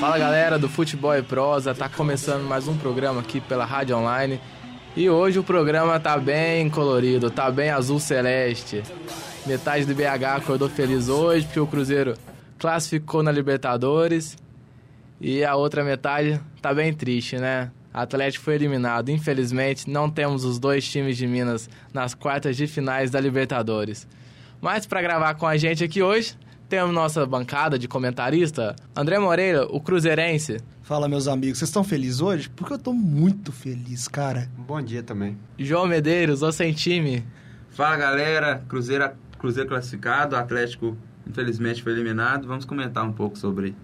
Fala 0.00 0.18
galera 0.18 0.58
do 0.58 0.68
Futebol 0.68 1.14
e 1.14 1.22
Prosa, 1.22 1.74
tá 1.74 1.88
começando 1.88 2.42
mais 2.42 2.66
um 2.66 2.76
programa 2.76 3.20
aqui 3.20 3.40
pela 3.40 3.64
Rádio 3.66 3.96
Online. 3.96 4.40
E 4.96 5.10
hoje 5.10 5.38
o 5.38 5.44
programa 5.44 6.00
tá 6.00 6.16
bem 6.16 6.68
colorido, 6.70 7.30
tá 7.30 7.50
bem 7.50 7.70
azul 7.70 8.00
celeste. 8.00 8.82
Metade 9.46 9.84
do 9.84 9.94
BH 9.94 10.24
acordou 10.36 10.68
feliz 10.68 11.08
hoje 11.08 11.44
porque 11.46 11.60
o 11.60 11.66
Cruzeiro 11.66 12.14
classificou 12.58 13.22
na 13.22 13.30
Libertadores. 13.30 14.36
E 15.20 15.44
a 15.44 15.54
outra 15.54 15.84
metade 15.84 16.40
tá 16.62 16.72
bem 16.72 16.94
triste, 16.94 17.36
né? 17.36 17.70
Atlético 17.92 18.44
foi 18.44 18.54
eliminado. 18.54 19.10
Infelizmente, 19.10 19.88
não 19.88 20.10
temos 20.10 20.44
os 20.44 20.58
dois 20.58 20.88
times 20.88 21.16
de 21.16 21.26
Minas 21.26 21.68
nas 21.92 22.14
quartas 22.14 22.56
de 22.56 22.66
finais 22.66 23.10
da 23.10 23.20
Libertadores. 23.20 24.06
Mas 24.60 24.86
para 24.86 25.02
gravar 25.02 25.34
com 25.34 25.46
a 25.46 25.56
gente 25.56 25.82
aqui 25.82 26.02
hoje, 26.02 26.36
temos 26.68 26.94
nossa 26.94 27.26
bancada 27.26 27.78
de 27.78 27.88
comentarista, 27.88 28.76
André 28.94 29.18
Moreira, 29.18 29.66
o 29.66 29.80
cruzeirense. 29.80 30.58
Fala, 30.82 31.08
meus 31.08 31.26
amigos, 31.26 31.58
vocês 31.58 31.68
estão 31.68 31.82
felizes 31.82 32.20
hoje? 32.20 32.48
Porque 32.50 32.72
eu 32.72 32.78
tô 32.78 32.92
muito 32.92 33.52
feliz, 33.52 34.06
cara. 34.06 34.48
Bom 34.56 34.80
dia 34.80 35.02
também. 35.02 35.36
João 35.58 35.86
Medeiros, 35.86 36.42
o 36.42 36.52
sem 36.52 36.72
time. 36.72 37.24
Fala, 37.70 37.96
galera. 37.96 38.62
Cruzeiro, 38.68 39.10
Cruzeiro 39.38 39.68
classificado, 39.68 40.36
Atlético 40.36 40.96
infelizmente 41.30 41.82
foi 41.82 41.92
eliminado. 41.92 42.46
Vamos 42.46 42.64
comentar 42.64 43.04
um 43.04 43.12
pouco 43.12 43.38
sobre 43.38 43.74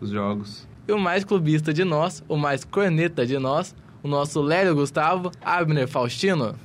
os 0.00 0.10
jogos. 0.10 0.66
E 0.86 0.92
o 0.92 0.98
mais 0.98 1.22
clubista 1.22 1.72
de 1.72 1.84
nós, 1.84 2.24
o 2.28 2.36
mais 2.36 2.64
corneta 2.64 3.24
de 3.24 3.38
nós, 3.38 3.74
o 4.02 4.08
nosso 4.08 4.40
Lélio 4.40 4.74
Gustavo, 4.74 5.30
Abner 5.40 5.86
Faustino. 5.86 6.56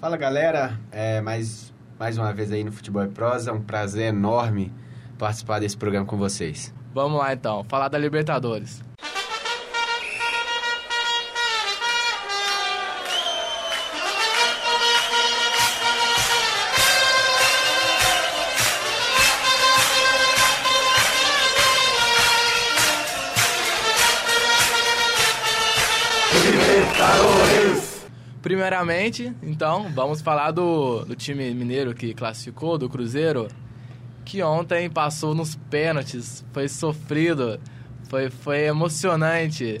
Fala, 0.00 0.16
galera. 0.16 0.78
É, 0.90 1.20
mais, 1.20 1.72
mais 1.98 2.16
uma 2.16 2.32
vez 2.32 2.50
aí 2.50 2.64
no 2.64 2.72
Futebol 2.72 3.04
e 3.04 3.08
Prosa. 3.08 3.50
É 3.50 3.52
um 3.52 3.60
prazer 3.60 4.06
enorme 4.06 4.72
participar 5.18 5.58
desse 5.58 5.76
programa 5.76 6.06
com 6.06 6.16
vocês. 6.16 6.72
Vamos 6.94 7.18
lá 7.18 7.32
então, 7.32 7.62
falar 7.64 7.88
da 7.88 7.98
Libertadores. 7.98 8.82
Primeiramente, 28.42 29.32
então, 29.42 29.90
vamos 29.94 30.20
falar 30.20 30.50
do, 30.52 31.04
do 31.04 31.14
time 31.14 31.52
mineiro 31.52 31.94
que 31.94 32.14
classificou, 32.14 32.78
do 32.78 32.88
Cruzeiro 32.88 33.48
que 34.28 34.42
ontem 34.42 34.90
passou 34.90 35.34
nos 35.34 35.56
pênaltis, 35.70 36.44
foi 36.52 36.68
sofrido, 36.68 37.58
foi, 38.10 38.28
foi 38.28 38.66
emocionante. 38.66 39.80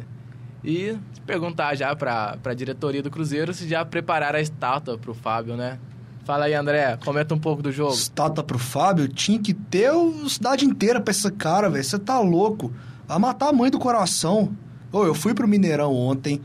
E 0.64 0.96
perguntar 1.26 1.74
já 1.74 1.94
para 1.94 2.38
a 2.42 2.54
diretoria 2.54 3.02
do 3.02 3.10
Cruzeiro 3.10 3.52
se 3.52 3.68
já 3.68 3.84
prepararam 3.84 4.38
a 4.38 4.40
estátua 4.40 4.96
para 4.96 5.10
o 5.10 5.14
Fábio, 5.14 5.54
né? 5.54 5.78
Fala 6.24 6.46
aí, 6.46 6.54
André, 6.54 6.96
comenta 7.04 7.34
um 7.34 7.38
pouco 7.38 7.62
do 7.62 7.70
jogo. 7.70 7.92
Estátua 7.92 8.42
pro 8.42 8.58
Fábio? 8.58 9.06
Tinha 9.06 9.38
que 9.38 9.52
ter 9.52 9.90
a 9.90 10.28
cidade 10.28 10.64
inteira 10.64 10.98
pra 10.98 11.10
esse 11.10 11.30
cara, 11.32 11.68
velho. 11.68 11.84
Você 11.84 11.98
tá 11.98 12.18
louco. 12.18 12.72
Vai 13.06 13.18
matar 13.18 13.48
a 13.48 13.52
mãe 13.52 13.70
do 13.70 13.78
coração. 13.78 14.56
Ô, 14.90 15.04
eu 15.04 15.14
fui 15.14 15.34
pro 15.34 15.46
Mineirão 15.46 15.94
ontem. 15.94 16.40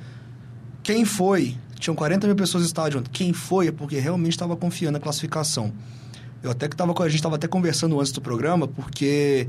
Quem 0.82 1.06
foi? 1.06 1.56
Tinham 1.80 1.96
40 1.96 2.28
mil 2.28 2.36
pessoas 2.36 2.64
no 2.64 2.68
estádio 2.68 3.00
ontem. 3.00 3.10
Quem 3.12 3.34
foi? 3.34 3.68
É 3.68 3.72
porque 3.72 4.00
realmente 4.00 4.34
estava 4.34 4.56
confiando 4.56 4.94
na 4.94 5.00
classificação. 5.00 5.72
Eu 6.42 6.52
até 6.52 6.68
que 6.68 6.76
tava, 6.76 6.92
a 6.92 7.08
gente 7.08 7.16
estava 7.16 7.36
até 7.36 7.48
conversando 7.48 8.00
antes 8.00 8.12
do 8.12 8.20
programa, 8.20 8.68
porque 8.68 9.48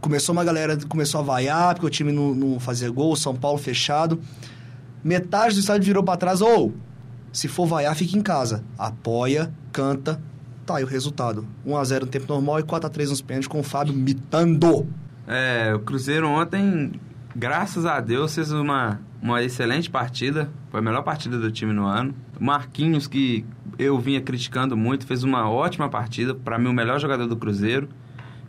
começou 0.00 0.32
uma 0.32 0.44
galera, 0.44 0.78
começou 0.88 1.20
a 1.20 1.24
vaiar, 1.24 1.74
porque 1.74 1.86
o 1.86 1.90
time 1.90 2.12
não, 2.12 2.34
não 2.34 2.60
fazia 2.60 2.88
gol, 2.88 3.16
São 3.16 3.34
Paulo 3.34 3.58
fechado. 3.58 4.20
Metade 5.02 5.54
do 5.54 5.60
estádio 5.60 5.84
virou 5.84 6.04
para 6.04 6.16
trás, 6.16 6.40
ou 6.40 6.72
se 7.32 7.48
for 7.48 7.66
vaiar, 7.66 7.94
fica 7.94 8.16
em 8.16 8.22
casa. 8.22 8.64
Apoia, 8.78 9.52
canta, 9.72 10.20
tá 10.64 10.76
aí 10.76 10.84
o 10.84 10.86
resultado. 10.86 11.46
1x0 11.66 12.00
no 12.00 12.06
tempo 12.06 12.26
normal 12.32 12.60
e 12.60 12.62
4x3 12.62 13.08
nos 13.08 13.20
pênaltis 13.20 13.48
com 13.48 13.60
o 13.60 13.62
Fábio 13.62 13.92
mitando. 13.92 14.86
É, 15.26 15.74
o 15.74 15.80
Cruzeiro 15.80 16.28
ontem, 16.28 16.92
graças 17.36 17.84
a 17.84 18.00
Deus, 18.00 18.34
fez 18.34 18.50
uma, 18.50 19.00
uma 19.20 19.42
excelente 19.42 19.90
partida. 19.90 20.50
Foi 20.70 20.80
a 20.80 20.82
melhor 20.82 21.02
partida 21.02 21.38
do 21.38 21.52
time 21.52 21.72
no 21.72 21.84
ano. 21.84 22.14
Marquinhos, 22.40 23.06
que 23.06 23.44
eu 23.78 23.98
vinha 23.98 24.20
criticando 24.20 24.76
muito, 24.76 25.06
fez 25.06 25.22
uma 25.22 25.48
ótima 25.50 25.88
partida, 25.88 26.34
para 26.34 26.58
mim 26.58 26.68
o 26.68 26.72
melhor 26.72 26.98
jogador 26.98 27.26
do 27.26 27.36
Cruzeiro. 27.36 27.88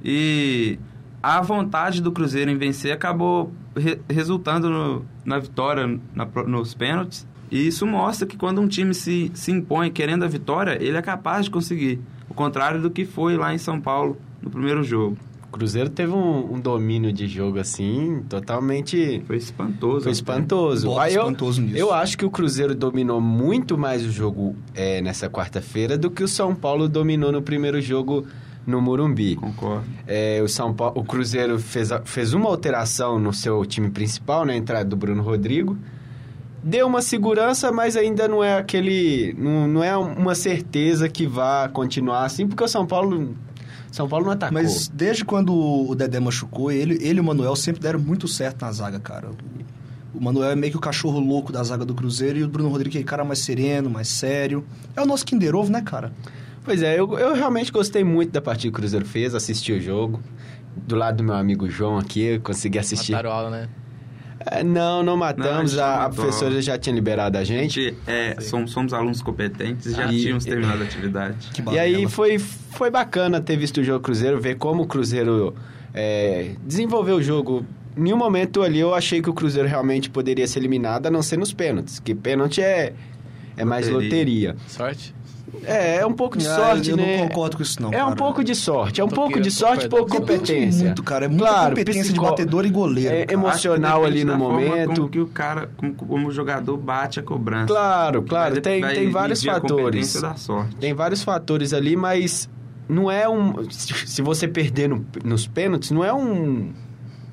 E 0.04 0.80
a 1.22 1.42
vontade 1.42 2.02
do 2.02 2.12
Cruzeiro 2.12 2.50
em 2.50 2.58
vencer 2.58 2.94
acabou 2.94 3.52
re 3.76 4.00
resultando 4.10 4.70
no, 4.70 5.06
na 5.26 5.38
vitória 5.38 6.00
na, 6.16 6.26
nos 6.46 6.74
pênaltis. 6.74 7.28
E 7.52 7.68
isso 7.68 7.86
mostra 7.86 8.26
que 8.26 8.38
quando 8.38 8.62
um 8.62 8.68
time 8.68 8.94
se, 8.94 9.32
se 9.34 9.52
impõe 9.52 9.92
querendo 9.92 10.24
a 10.24 10.28
vitória, 10.28 10.78
ele 10.82 10.98
é 10.98 11.02
capaz 11.02 11.46
de 11.46 11.52
conseguir. 11.52 12.00
O 12.30 12.34
contrário 12.34 12.82
do 12.82 12.90
que 12.90 13.06
foi 13.06 13.38
lá 13.38 13.54
em 13.54 13.58
São 13.58 13.80
Paulo 13.80 14.18
no 14.42 14.50
primeiro 14.50 14.84
jogo. 14.84 15.18
O 15.58 15.60
Cruzeiro 15.60 15.90
teve 15.90 16.14
um, 16.14 16.54
um, 16.54 16.60
domínio 16.60 17.12
de 17.12 17.28
jogo 17.28 17.58
assim, 17.58 18.24
totalmente. 18.30 19.24
Foi 19.26 19.38
espantoso. 19.38 20.04
Foi 20.04 20.12
espantoso. 20.12 21.00
Aí 21.00 21.16
espantoso 21.16 21.62
eu, 21.62 21.66
nisso. 21.66 21.78
eu 21.78 21.92
acho 21.92 22.16
que 22.16 22.24
o 22.24 22.30
Cruzeiro 22.30 22.76
dominou 22.76 23.20
muito 23.20 23.76
mais 23.76 24.06
o 24.06 24.12
jogo 24.12 24.56
é, 24.76 25.02
nessa 25.02 25.28
quarta-feira 25.28 25.98
do 25.98 26.12
que 26.12 26.24
o 26.24 26.28
São 26.28 26.54
Paulo 26.54 26.88
dominou 26.88 27.32
no 27.32 27.42
primeiro 27.42 27.82
jogo 27.82 28.28
no 28.68 28.80
Morumbi. 28.80 29.36
Concordo. 29.36 29.84
É, 30.06 30.40
o, 30.44 30.48
São 30.48 30.72
Paulo, 30.76 30.94
o 31.00 31.04
Cruzeiro 31.04 31.58
fez, 31.58 31.90
fez 32.06 32.36
uma 32.36 32.50
alteração 32.50 33.18
no 33.18 33.34
seu 33.34 33.66
time 33.66 33.90
principal, 33.90 34.46
na 34.46 34.56
entrada 34.56 34.88
do 34.88 34.96
Bruno 34.96 35.24
Rodrigo. 35.24 35.76
Deu 36.62 36.86
uma 36.86 37.02
segurança, 37.02 37.72
mas 37.72 37.98
ainda 37.98 38.28
não 38.28 38.44
é 38.44 38.60
aquele. 38.60 39.34
Não, 39.36 39.68
não 39.68 39.84
é 39.84 39.98
uma 39.98 40.36
certeza 40.36 41.10
que 41.10 41.26
vá 41.26 41.68
continuar 41.68 42.26
assim, 42.26 42.48
porque 42.48 42.64
o 42.64 42.68
São 42.68 42.86
Paulo 42.86 43.36
são 43.92 44.08
Paulo 44.08 44.26
não 44.26 44.34
atacou. 44.34 44.54
Mas 44.54 44.88
desde 44.88 45.24
quando 45.26 45.54
o 45.54 45.96
Dedé 45.96 46.20
machucou, 46.20 46.72
ele, 46.72 46.96
ele 47.02 47.20
e 47.20 47.22
o 47.22 47.24
Manuel 47.24 47.56
sempre 47.56 47.82
deram 47.82 48.00
muito 48.00 48.28
certo 48.28 48.62
na 48.62 48.72
zaga, 48.72 49.00
cara. 49.00 49.30
O 50.14 50.22
Manuel 50.24 50.52
é 50.52 50.56
meio 50.56 50.72
que 50.72 50.78
o 50.78 50.82
cachorro 50.82 51.20
louco 51.20 51.52
da 51.52 51.64
zaga 51.64 51.86
do 51.86 51.94
Cruzeiro 51.94 52.40
e 52.40 52.44
o 52.44 52.48
Bruno 52.48 52.70
Rodrigues 52.70 53.00
é 53.00 53.04
cara 53.04 53.24
mais 53.24 53.40
sereno, 53.40 53.90
mais 53.90 54.08
sério. 54.08 54.66
É 54.96 55.02
o 55.02 55.06
nosso 55.06 55.26
Kinder 55.26 55.56
Ovo, 55.56 55.72
né, 55.72 55.82
cara? 55.82 56.12
Pois 56.64 56.82
é, 56.82 57.00
eu, 57.00 57.18
eu 57.18 57.34
realmente 57.34 57.72
gostei 57.72 58.04
muito 58.04 58.32
da 58.32 58.42
partida 58.42 58.72
que 58.72 58.78
o 58.78 58.82
Cruzeiro 58.82 59.06
fez, 59.06 59.34
assisti 59.36 59.72
o 59.72 59.80
jogo. 59.80 60.20
Do 60.76 60.96
lado 60.96 61.18
do 61.18 61.24
meu 61.24 61.36
amigo 61.36 61.70
João 61.70 61.98
aqui, 61.98 62.22
eu 62.22 62.42
consegui 62.42 62.80
assistir. 62.80 63.14
Mataram 63.14 63.32
aula, 63.32 63.50
né? 63.50 63.70
É, 64.40 64.64
não, 64.64 65.04
não 65.04 65.18
matamos. 65.18 65.74
Não, 65.74 65.84
a, 65.84 66.06
a, 66.06 66.10
professora 66.10 66.62
já 66.62 66.78
tinha 66.78 66.94
liberado 66.94 67.38
a 67.38 67.44
gente. 67.44 67.80
A 67.80 67.84
gente 67.84 67.98
é, 68.06 68.40
somos, 68.40 68.72
somos 68.72 68.94
alunos 68.94 69.22
competentes, 69.22 69.96
já 69.96 70.06
Aí- 70.08 70.22
tínhamos 70.22 70.46
terminado 70.46 70.82
a 70.82 70.86
atividade. 70.86 71.50
Que 71.54 71.64
E 71.72 71.80
aí 71.80 72.08
foi, 72.08 72.38
foi 72.40 72.90
bacana 72.92 73.42
ter 73.42 73.58
visto 73.58 73.82
o 73.82 73.84
jogo 73.84 74.04
Cruzeiro, 74.04 74.40
ver 74.40 74.56
como 74.56 74.84
o 74.84 74.88
Cruzeiro 74.88 75.56
é, 75.94 76.52
desenvolveu 76.64 77.18
o 77.18 77.22
jogo. 77.22 77.66
Em 77.96 78.02
nenhum 78.02 78.18
momento 78.18 78.62
ali 78.62 78.80
eu 78.80 78.94
achei 78.94 79.22
que 79.22 79.30
o 79.30 79.34
Cruzeiro 79.34 79.68
realmente 79.68 80.10
poderia 80.10 80.48
ser 80.48 80.60
eliminado, 80.60 81.08
a 81.08 81.12
não 81.12 81.24
ser 81.24 81.38
nos 81.38 81.52
pênaltis. 81.52 82.00
Que 82.00 82.14
pênalti 82.14 82.62
é, 82.62 82.94
é 83.58 83.66
mais 83.66 83.88
Loteria. 83.90 84.52
loteria. 84.52 84.56
Sorte? 84.68 85.16
É, 85.64 85.98
é 85.98 86.06
um 86.06 86.12
pouco 86.14 86.38
de 86.38 86.46
Ah, 86.48 86.56
sorte, 86.56 86.90
eu 86.92 86.98
né? 86.98 87.18
não 87.20 87.28
concordo 87.28 87.58
com 87.58 87.64
isso, 87.64 87.82
não. 87.82 87.92
é 87.94 88.02
um 88.04 88.08
cara. 88.08 88.16
pouco 88.18 88.44
de 88.44 88.54
sorte, 88.54 89.00
é 89.00 89.04
um 89.04 89.08
Tô 89.08 89.16
pouco 89.16 89.40
de 89.40 89.50
sorte 89.50 89.86
e 89.86 89.90
pouco 89.90 90.08
competência. 90.10 90.86
muito, 90.86 91.02
cara. 91.04 91.26
É 91.26 91.28
muita 91.28 91.46
Claro, 91.46 91.70
competência 91.70 92.14
de 92.14 92.20
batedor 92.20 92.66
e 92.66 92.70
goleiro. 92.70 93.14
É, 93.16 93.20
cara. 93.26 93.34
emo- 93.34 93.48
emocional 93.48 94.04
ali 94.04 94.24
no 94.26 94.38
momento. 94.38 94.96
Como 94.96 95.10
que 95.10 95.20
o 95.20 95.28
cara, 95.28 95.70
como, 95.78 95.94
como 95.94 96.28
o 96.28 96.32
jogador 96.32 96.76
bate 96.78 97.20
a 97.20 97.24
cobrança. 97.24 97.68
Claro, 97.68 98.24
claro, 98.24 98.54
Vai- 98.56 98.62
tem, 98.62 98.82
vai 98.82 98.94
tem 98.96 99.10
vários 99.10 99.44
fatores. 99.44 100.22
da 100.22 100.36
sorte. 100.36 100.76
Tem 100.76 100.94
vários 100.94 101.24
fatores 101.24 101.74
ali, 101.74 101.96
mas 101.96 102.50
não 102.90 103.10
é 103.10 103.28
um. 103.30 103.54
Se 103.70 104.22
você 104.22 104.48
perder 104.48 104.90
no- 104.90 105.06
nos 105.24 105.48
pênaltis, 105.48 105.92
não 105.92 106.04
é 106.04 106.14
um. 106.14 106.72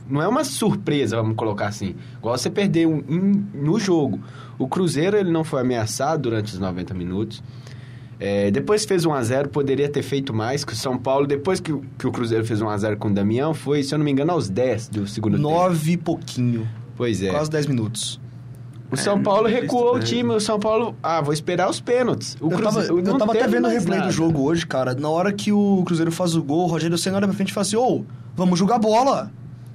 Não 0.08 0.20
é 0.22 0.28
uma 0.28 0.44
surpresa, 0.44 1.16
vamos 1.16 1.34
colocar 1.34 1.66
assim. 1.66 1.94
Igual 2.18 2.36
você 2.38 2.50
perder 2.50 2.86
um- 2.86 3.02
em- 3.08 3.46
no 3.54 3.78
jogo. 3.80 4.20
O 4.58 4.68
Cruzeiro 4.68 5.16
ele 5.16 5.32
não 5.32 5.42
foi 5.42 5.62
ameaçado 5.62 6.22
durante 6.22 6.52
os 6.52 6.58
90 6.60 6.92
minutos. 6.94 7.42
É, 8.20 8.50
depois 8.50 8.84
fez 8.84 9.04
1x0, 9.04 9.48
poderia 9.48 9.88
ter 9.88 10.02
feito 10.02 10.32
mais. 10.32 10.64
Que 10.64 10.72
o 10.72 10.76
São 10.76 10.96
Paulo, 10.96 11.26
depois 11.26 11.58
que, 11.60 11.72
o- 11.72 11.82
que 11.98 12.06
o 12.06 12.12
Cruzeiro 12.12 12.44
fez 12.44 12.60
1x0 12.60 12.96
com 12.96 13.08
o 13.08 13.12
Damião, 13.14 13.52
foi, 13.54 13.82
se 13.82 13.94
eu 13.94 13.98
não 13.98 14.04
me 14.04 14.10
engano, 14.12 14.32
aos 14.32 14.48
10 14.48 14.88
do 14.88 15.06
segundo 15.06 15.36
tempo. 15.36 15.48
Nove 15.48 15.92
e 15.92 15.96
pouquinho. 15.96 16.68
Pois 16.96 17.22
é. 17.22 17.30
Quase 17.30 17.50
10 17.50 17.66
minutos. 17.66 18.20
O 18.90 18.96
São 18.96 19.18
É, 19.18 19.22
Paulo 19.22 19.48
recuou 19.48 19.96
o 19.96 20.00
time. 20.00 20.30
O 20.34 20.38
São 20.40 20.60
Paulo, 20.60 20.94
ah, 21.02 21.20
vou 21.20 21.32
esperar 21.32 21.68
os 21.68 21.80
pênaltis. 21.80 22.36
O 22.40 22.44
eu 22.46 22.50
tava, 22.58 22.62
Cruzeiro- 22.84 22.98
eu 22.98 23.02
não 23.04 23.18
tava 23.18 23.32
até 23.32 23.48
vendo 23.48 23.66
o 23.66 23.70
replay 23.70 23.98
nada. 23.98 24.10
do 24.10 24.14
jogo 24.14 24.42
hoje, 24.42 24.64
cara. 24.64 24.94
Na 24.94 25.08
hora 25.08 25.32
que 25.32 25.50
o 25.50 25.82
Cruzeiro 25.84 26.12
faz 26.12 26.36
o 26.36 26.42
gol, 26.42 26.64
o 26.64 26.66
Rogério 26.70 26.96
Senna 26.96 27.16
olha 27.16 27.26
pra 27.26 27.34
frente 27.34 27.48
e 27.50 27.52
fala 27.52 27.62
assim: 27.66 27.76
Ô, 27.76 28.04
vamos 28.36 28.56
jogar 28.58 28.78
bola. 28.78 29.32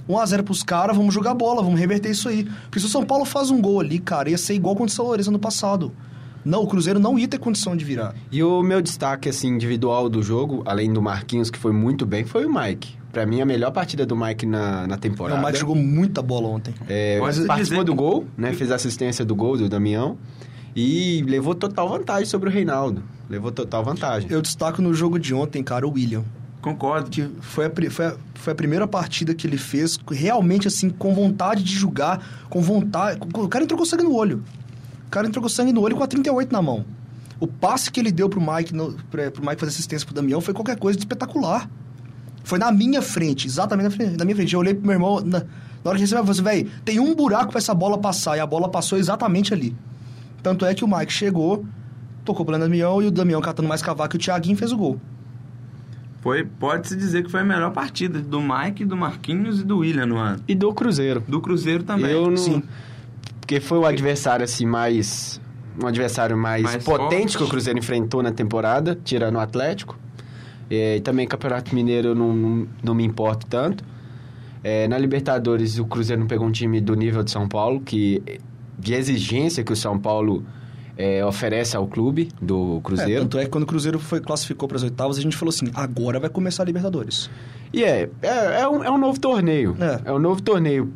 1x0 0.08 0.44
pros 0.44 0.64
caras, 0.64 0.96
vamos 0.96 1.14
jogar 1.14 1.34
bola, 1.34 1.62
vamos 1.62 1.80
reverter 1.80 2.10
isso 2.10 2.30
aí. 2.30 2.46
Porque 2.64 2.80
se 2.80 2.86
o 2.86 2.90
São 2.90 3.04
Paulo 3.04 3.26
faz 3.26 3.52
um 3.52 3.62
gol 3.62 3.82
ali, 3.82 4.00
cara, 4.00 4.30
ia 4.30 4.38
ser 4.38 4.54
igual 4.54 4.76
contra 4.76 4.92
o 4.94 4.96
São 4.96 5.06
Lourenço 5.06 5.30
ano 5.30 5.38
passado. 5.40 5.92
Não, 6.44 6.64
o 6.64 6.68
Cruzeiro 6.68 7.00
não 7.00 7.18
ia 7.18 7.28
ter 7.28 7.38
condição 7.38 7.76
de 7.76 7.84
virar. 7.84 8.16
E 8.32 8.42
o 8.42 8.62
meu 8.62 8.82
destaque 8.82 9.30
assim 9.30 9.50
individual 9.50 10.10
do 10.10 10.24
jogo, 10.24 10.64
além 10.66 10.92
do 10.92 11.02
Marquinhos, 11.02 11.50
que 11.50 11.60
foi 11.60 11.72
muito 11.72 12.06
bem, 12.06 12.26
foi 12.26 12.46
o 12.46 12.54
Mike. 12.54 12.98
Pra 13.12 13.26
mim, 13.26 13.42
a 13.42 13.46
melhor 13.46 13.72
partida 13.72 14.06
do 14.06 14.16
Mike 14.16 14.46
na, 14.46 14.86
na 14.86 14.98
temporada. 14.98 15.42
O 15.42 15.46
Mike 15.46 15.58
jogou 15.58 15.76
muita 15.76 16.22
bola 16.22 16.48
ontem. 16.48 16.74
É, 16.88 17.20
participou 17.20 17.56
dizer 17.56 17.84
do 17.84 17.96
gol, 17.96 18.28
né? 18.38 18.54
Fez 18.54 18.72
assistência 18.72 19.26
do 19.26 19.36
gol 19.36 19.58
do 19.58 19.68
Damião. 19.68 20.18
E 20.76 21.24
levou 21.28 21.56
total 21.56 21.90
vantagem 21.90 22.26
sobre 22.26 22.50
o 22.50 22.52
Reinaldo. 22.52 23.04
Levou 23.28 23.52
total 23.52 23.84
vantagem. 23.84 24.30
Eu 24.32 24.42
destaco 24.42 24.82
no 24.82 24.94
jogo 24.94 25.18
de 25.18 25.34
ontem, 25.34 25.64
cara, 25.64 25.88
o 25.88 25.92
William. 25.92 26.24
Concordo. 26.62 27.10
Que 27.10 27.28
foi 27.42 27.66
a, 27.66 27.72
foi, 27.90 28.06
a, 28.06 28.16
foi 28.36 28.54
a 28.54 28.56
primeira 28.56 28.88
partida 28.88 29.34
que 29.34 29.48
ele 29.48 29.58
fez 29.58 29.98
realmente, 30.12 30.68
assim, 30.68 30.90
com 30.90 31.14
vontade 31.14 31.64
de 31.64 31.74
jogar, 31.74 32.46
com 32.50 32.62
vontade... 32.62 33.20
O 33.34 33.48
cara 33.48 33.64
entrou 33.64 33.78
com 33.80 33.86
sangue 33.86 34.04
no 34.04 34.14
olho. 34.14 34.44
O 35.10 35.12
cara 35.12 35.26
entrou 35.26 35.42
com 35.42 35.50
sangue 35.50 35.74
no 35.74 35.82
olho 35.82 35.96
com 35.96 36.04
a 36.04 36.08
38 36.08 36.54
na 36.54 36.62
mão. 36.62 36.86
O 37.40 37.48
passe 37.48 37.90
que 37.90 38.00
ele 38.00 38.12
deu 38.12 38.30
pro 38.30 38.40
Mike, 38.40 38.76
no, 38.76 38.94
pra, 39.10 39.32
pro 39.32 39.42
Mike 39.42 39.60
fazer 39.60 39.72
assistência 39.72 40.06
pro 40.06 40.14
Damião 40.14 40.40
foi 40.40 40.54
qualquer 40.54 40.78
coisa 40.78 41.00
de 41.00 41.02
espetacular. 41.04 41.68
Foi 42.44 42.60
na 42.60 42.72
minha 42.72 43.02
frente, 43.02 43.48
exatamente 43.48 43.86
na, 43.86 43.90
frente, 43.90 44.18
na 44.18 44.24
minha 44.24 44.36
frente. 44.36 44.54
Eu 44.54 44.60
olhei 44.60 44.76
pro 44.76 44.86
meu 44.86 44.94
irmão, 44.94 45.20
na, 45.22 45.40
na 45.40 45.46
hora 45.46 45.48
que 45.84 45.90
ele 45.96 46.02
recebeu, 46.02 46.24
eu 46.24 46.28
falei 46.28 46.32
assim, 46.32 46.64
velho, 46.64 46.82
tem 46.86 47.00
um 47.00 47.16
buraco 47.16 47.50
pra 47.50 47.58
essa 47.58 47.74
bola 47.74 47.98
passar. 47.98 48.38
E 48.38 48.40
a 48.40 48.46
bola 48.46 48.70
passou 48.70 49.00
exatamente 49.00 49.52
ali. 49.52 49.76
Tanto 50.44 50.64
é 50.64 50.76
que 50.76 50.86
o 50.86 50.88
Mike 50.88 51.12
chegou, 51.12 51.66
tocou 52.24 52.46
pro 52.46 52.56
Damião 52.60 53.02
e 53.02 53.08
o 53.08 53.12
Damião 53.12 53.42
catando 53.42 53.68
mais 53.68 53.82
cavaco 53.82 54.16
e 54.16 54.18
o 54.18 54.20
Thiaguinho 54.20 54.56
fez 54.56 54.72
o 54.72 54.78
gol. 54.78 55.02
Foi, 56.22 56.46
pode-se 56.46 56.96
dizer 56.96 57.24
que 57.24 57.32
foi 57.32 57.40
a 57.40 57.46
melhor 57.46 57.72
partida 57.72 58.20
do 58.20 58.40
Mike, 58.40 58.86
do 58.86 58.96
Marquinhos 58.96 59.62
e 59.62 59.64
do 59.64 59.80
William 59.80 60.06
no 60.06 60.18
ano. 60.18 60.44
E 60.48 60.54
do 60.54 60.72
Cruzeiro. 60.72 61.24
Do 61.28 61.42
Cruzeiro 61.42 61.84
também. 61.84 62.12
Eu 62.12 62.30
não... 62.30 62.38
Sim. 62.38 62.62
Porque 63.50 63.60
foi 63.60 63.80
o 63.80 63.86
adversário 63.88 64.44
assim 64.44 64.64
mais... 64.64 65.42
Um 65.82 65.88
adversário 65.88 66.38
mais, 66.38 66.62
Mais 66.62 66.84
potente 66.84 67.22
forte. 67.34 67.38
que 67.38 67.44
o 67.44 67.48
Cruzeiro 67.48 67.80
enfrentou 67.80 68.22
na 68.22 68.32
temporada, 68.32 68.96
tirando 69.04 69.38
o 69.38 69.40
Atlético. 69.40 69.98
É, 70.70 70.98
e 70.98 71.02
também 71.02 71.26
Campeonato 71.28 71.74
Mineiro 71.74 72.10
eu 72.10 72.16
não, 72.16 72.32
não, 72.32 72.68
não 72.84 72.94
me 72.94 73.04
importo 73.04 73.48
tanto. 73.48 73.84
É, 74.64 74.88
na 74.88 75.00
Libertadores, 75.00 75.80
o 75.80 75.86
Cruzeiro 75.86 76.20
não 76.20 76.28
pegou 76.28 76.46
um 76.46 76.52
time 76.52 76.80
do 76.80 76.94
nível 76.94 77.24
de 77.24 77.32
São 77.32 77.48
Paulo, 77.48 77.80
que 77.80 78.22
de 78.78 78.94
exigência 78.94 79.64
que 79.64 79.74
o 79.74 79.76
São 79.76 79.98
Paulo 79.98 80.44
é, 80.96 81.26
oferece 81.26 81.76
ao 81.76 81.88
clube 81.88 82.30
do 82.40 82.78
É, 82.78 82.82
Cruzeiro. 82.84 83.22
tanto 83.22 83.40
é 83.40 83.46
que 83.46 83.50
quando 83.50 83.64
o 83.64 83.68
Cruzeiro 83.68 83.98
foi, 83.98 84.20
classificou 84.20 84.68
para 84.68 84.78
as 84.78 84.84
oitavas, 84.84 85.18
a 85.18 85.22
gente 85.22 85.36
falou 85.36 85.50
assim: 85.50 85.72
agora 85.74 86.20
vai 86.20 86.30
começar 86.30 86.62
a 86.62 86.66
Libertadores. 86.68 87.32
E 87.74 87.84
é, 87.84 88.10
é, 88.22 88.62
é, 88.62 88.68
um, 88.68 88.84
é 88.84 88.92
um 88.92 88.98
novo 89.00 89.20
torneio. 89.20 89.76
É. 89.80 90.10
É. 90.10 90.14
um 90.14 90.20
novo 90.20 90.40
torneio. 90.40 90.94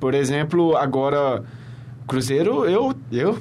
Por 0.00 0.12
exemplo, 0.14 0.76
agora, 0.76 1.44
Cruzeiro, 2.06 2.64
eu, 2.66 2.94
eu 3.10 3.38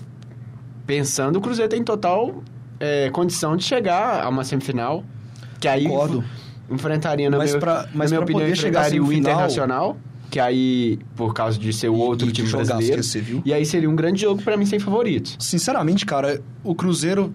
pensando, 0.85 1.37
o 1.37 1.41
Cruzeiro 1.41 1.69
tem 1.69 1.83
total 1.83 2.43
é, 2.79 3.09
condição 3.09 3.55
de 3.57 3.63
chegar 3.63 4.23
a 4.23 4.29
uma 4.29 4.43
semifinal. 4.43 5.03
Que 5.59 5.67
aí 5.67 5.83
Concordo. 5.87 6.23
enfrentaria, 6.69 7.29
na 7.29 7.37
Mas 7.37 7.51
minha, 7.51 7.59
pra- 7.59 7.87
mas 7.93 8.11
na 8.11 8.17
minha 8.17 8.23
opinião, 8.23 8.47
enfrentaria 8.49 9.01
o 9.03 9.11
Internacional. 9.13 9.97
Que 10.29 10.39
aí, 10.39 10.97
por 11.15 11.31
causa 11.33 11.59
de 11.59 11.71
ser 11.71 11.89
o 11.89 11.95
outro 11.95 12.27
E 12.27 12.31
time 12.31 12.47
jogaço 12.47 12.71
brasileiro. 12.71 13.03
viu? 13.23 13.41
E 13.45 13.53
aí 13.53 13.63
seria 13.65 13.87
um 13.87 13.95
grande 13.95 14.21
jogo 14.21 14.41
pra 14.41 14.57
mim 14.57 14.65
sem 14.65 14.79
favoritos. 14.79 15.35
Sinceramente, 15.39 16.05
cara, 16.05 16.41
o 16.63 16.73
Cruzeiro. 16.73 17.31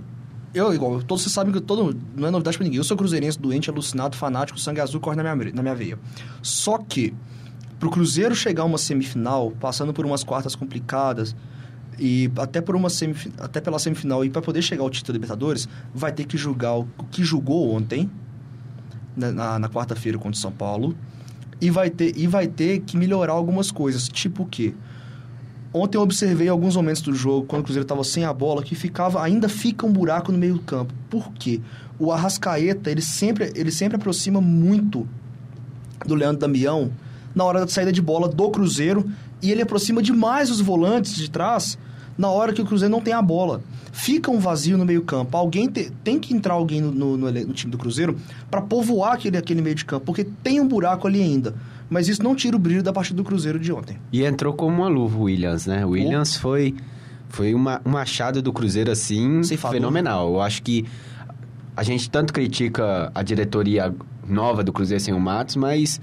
Eu, 0.53 0.75
igual, 0.75 1.01
todos 1.03 1.23
vocês 1.23 1.33
sabem 1.33 1.53
que 1.53 1.61
todo. 1.61 1.97
Não 2.17 2.27
é 2.27 2.31
novidade 2.31 2.57
pra 2.59 2.65
ninguém. 2.65 2.79
Eu 2.79 2.85
sou 2.85 2.97
cruzeirense, 2.97 3.39
doente, 3.39 3.71
alucinado, 3.71 4.17
fanático, 4.17 4.59
sangue 4.59 4.81
azul 4.81 5.01
corre 5.01 5.15
na 5.15 5.23
minha, 5.35 5.53
na 5.55 5.63
minha 5.63 5.75
veia. 5.77 5.97
Só 6.43 6.77
que, 6.79 7.15
pro 7.79 7.91
Cruzeiro 7.91 8.35
chegar 8.35 8.63
a 8.63 8.67
uma 8.67 8.79
semifinal, 8.79 9.53
passando 9.61 9.93
por 9.93 10.05
umas 10.05 10.25
quartas 10.25 10.55
complicadas, 10.55 11.35
e 11.99 12.31
até 12.37 12.61
por 12.61 12.77
uma 12.77 12.89
semif- 12.89 13.33
até 13.39 13.61
pela 13.61 13.79
semifinal, 13.79 14.25
e 14.25 14.31
para 14.31 14.41
poder 14.43 14.63
chegar 14.63 14.83
ao 14.83 14.91
título 14.91 15.13
da 15.13 15.13
Libertadores, 15.15 15.69
vai 15.95 16.13
ter 16.13 16.25
que 16.25 16.37
julgar 16.37 16.77
o, 16.77 16.89
o 16.99 17.05
que 17.05 17.25
julgou 17.25 17.75
ontem, 17.75 18.11
na, 19.17 19.33
na, 19.33 19.59
na 19.59 19.69
quarta-feira 19.69 20.17
contra 20.17 20.33
o 20.33 20.41
São 20.41 20.53
Paulo, 20.53 20.97
e 21.61 21.71
vai, 21.71 21.91
ter, 21.91 22.17
e 22.17 22.27
vai 22.27 22.47
ter 22.47 22.81
que 22.81 22.97
melhorar 22.97 23.33
algumas 23.33 23.73
coisas. 23.73 24.09
Tipo 24.09 24.45
o 24.45 24.47
quê? 24.47 24.75
Ontem 25.73 25.99
eu 25.99 26.03
observei 26.03 26.49
alguns 26.49 26.77
momentos 26.77 27.03
do 27.03 27.13
jogo, 27.13 27.47
quando 27.47 27.63
o 27.63 27.65
Cruzeiro 27.65 27.85
estava 27.85 28.05
sem 28.05 28.25
a 28.25 28.33
bola, 28.33 28.63
que 28.63 28.75
ficava 28.77 29.21
ainda 29.21 29.49
fica 29.49 29.85
um 29.85 29.93
buraco 29.93 30.31
no 30.31 30.39
meio 30.39 30.55
do 30.55 30.61
campo. 30.61 30.95
Por 31.11 31.33
quê? 31.33 31.61
O 31.99 32.13
Arrascaeta, 32.13 32.91
ele 32.91 33.03
sempre, 33.03 33.53
ele 33.57 33.73
sempre 33.73 33.97
aproxima 33.97 34.41
muito 34.41 35.07
do 36.07 36.15
Leandro 36.15 36.39
Damião 36.39 36.93
na 37.35 37.45
hora 37.45 37.61
da 37.61 37.69
saída 37.69 37.93
de 37.93 38.03
bola 38.03 38.29
do 38.29 38.51
Cruzeiro 38.51 39.09
e 39.43 39.51
ele 39.53 39.63
aproxima 39.63 40.03
demais 40.03 40.51
os 40.51 40.61
volantes 40.61 41.15
de 41.15 41.31
trás 41.31 41.79
na 42.17 42.29
hora 42.29 42.53
que 42.53 42.61
o 42.61 42.65
Cruzeiro 42.67 42.91
não 42.91 43.01
tem 43.01 43.13
a 43.15 43.23
bola. 43.23 43.61
Fica 43.93 44.31
um 44.31 44.39
vazio 44.41 44.77
no 44.77 44.85
meio 44.85 45.03
campo. 45.03 45.37
Alguém 45.37 45.69
te- 45.69 45.91
tem 46.03 46.19
que 46.19 46.35
entrar 46.35 46.55
alguém 46.55 46.81
no, 46.81 46.91
no- 46.93 47.17
no 47.17 47.31
no 47.31 47.53
time 47.53 47.71
do 47.71 47.79
Cruzeiro 47.79 48.17
para 48.51 48.61
povoar 48.61 49.13
aquele, 49.15 49.37
aquele 49.37 49.63
meio 49.63 49.77
de 49.77 49.85
campo, 49.85 50.07
porque 50.07 50.25
tem 50.43 50.61
um 50.61 50.67
buraco 50.67 51.07
ali 51.07 51.23
ainda. 51.23 51.55
Mas 51.89 52.07
isso 52.09 52.23
não 52.23 52.35
tira 52.35 52.55
o 52.57 52.59
brilho 52.59 52.83
da 52.83 52.93
partida 52.93 53.17
do 53.17 53.25
Cruzeiro 53.25 53.59
de 53.59 53.73
ontem. 53.73 53.97
E 54.13 54.23
entrou 54.25 54.53
como 54.53 54.77
uma 54.77 54.89
luva 54.89 55.17
o 55.17 55.23
Williams, 55.23 55.67
né? 55.67 55.87
O 55.87 55.91
Williams 55.91 56.37
foi, 56.37 56.75
foi 57.29 57.55
uma, 57.55 57.81
um 57.87 57.97
achado 57.97 58.43
do 58.43 58.53
Cruzeiro, 58.53 58.91
assim, 58.91 59.43
fenomenal. 59.71 60.35
Eu 60.35 60.41
acho 60.43 60.63
que 60.63 60.85
a 61.77 61.83
gente 61.83 62.11
tanto 62.11 62.33
critica 62.33 63.11
a 63.15 63.23
diretoria 63.23 63.95
nova 64.27 64.63
do 64.65 64.73
Cruzeiro 64.73 65.03
sem 65.03 65.15
o 65.15 65.21
Matos, 65.21 65.57
mas 65.57 66.01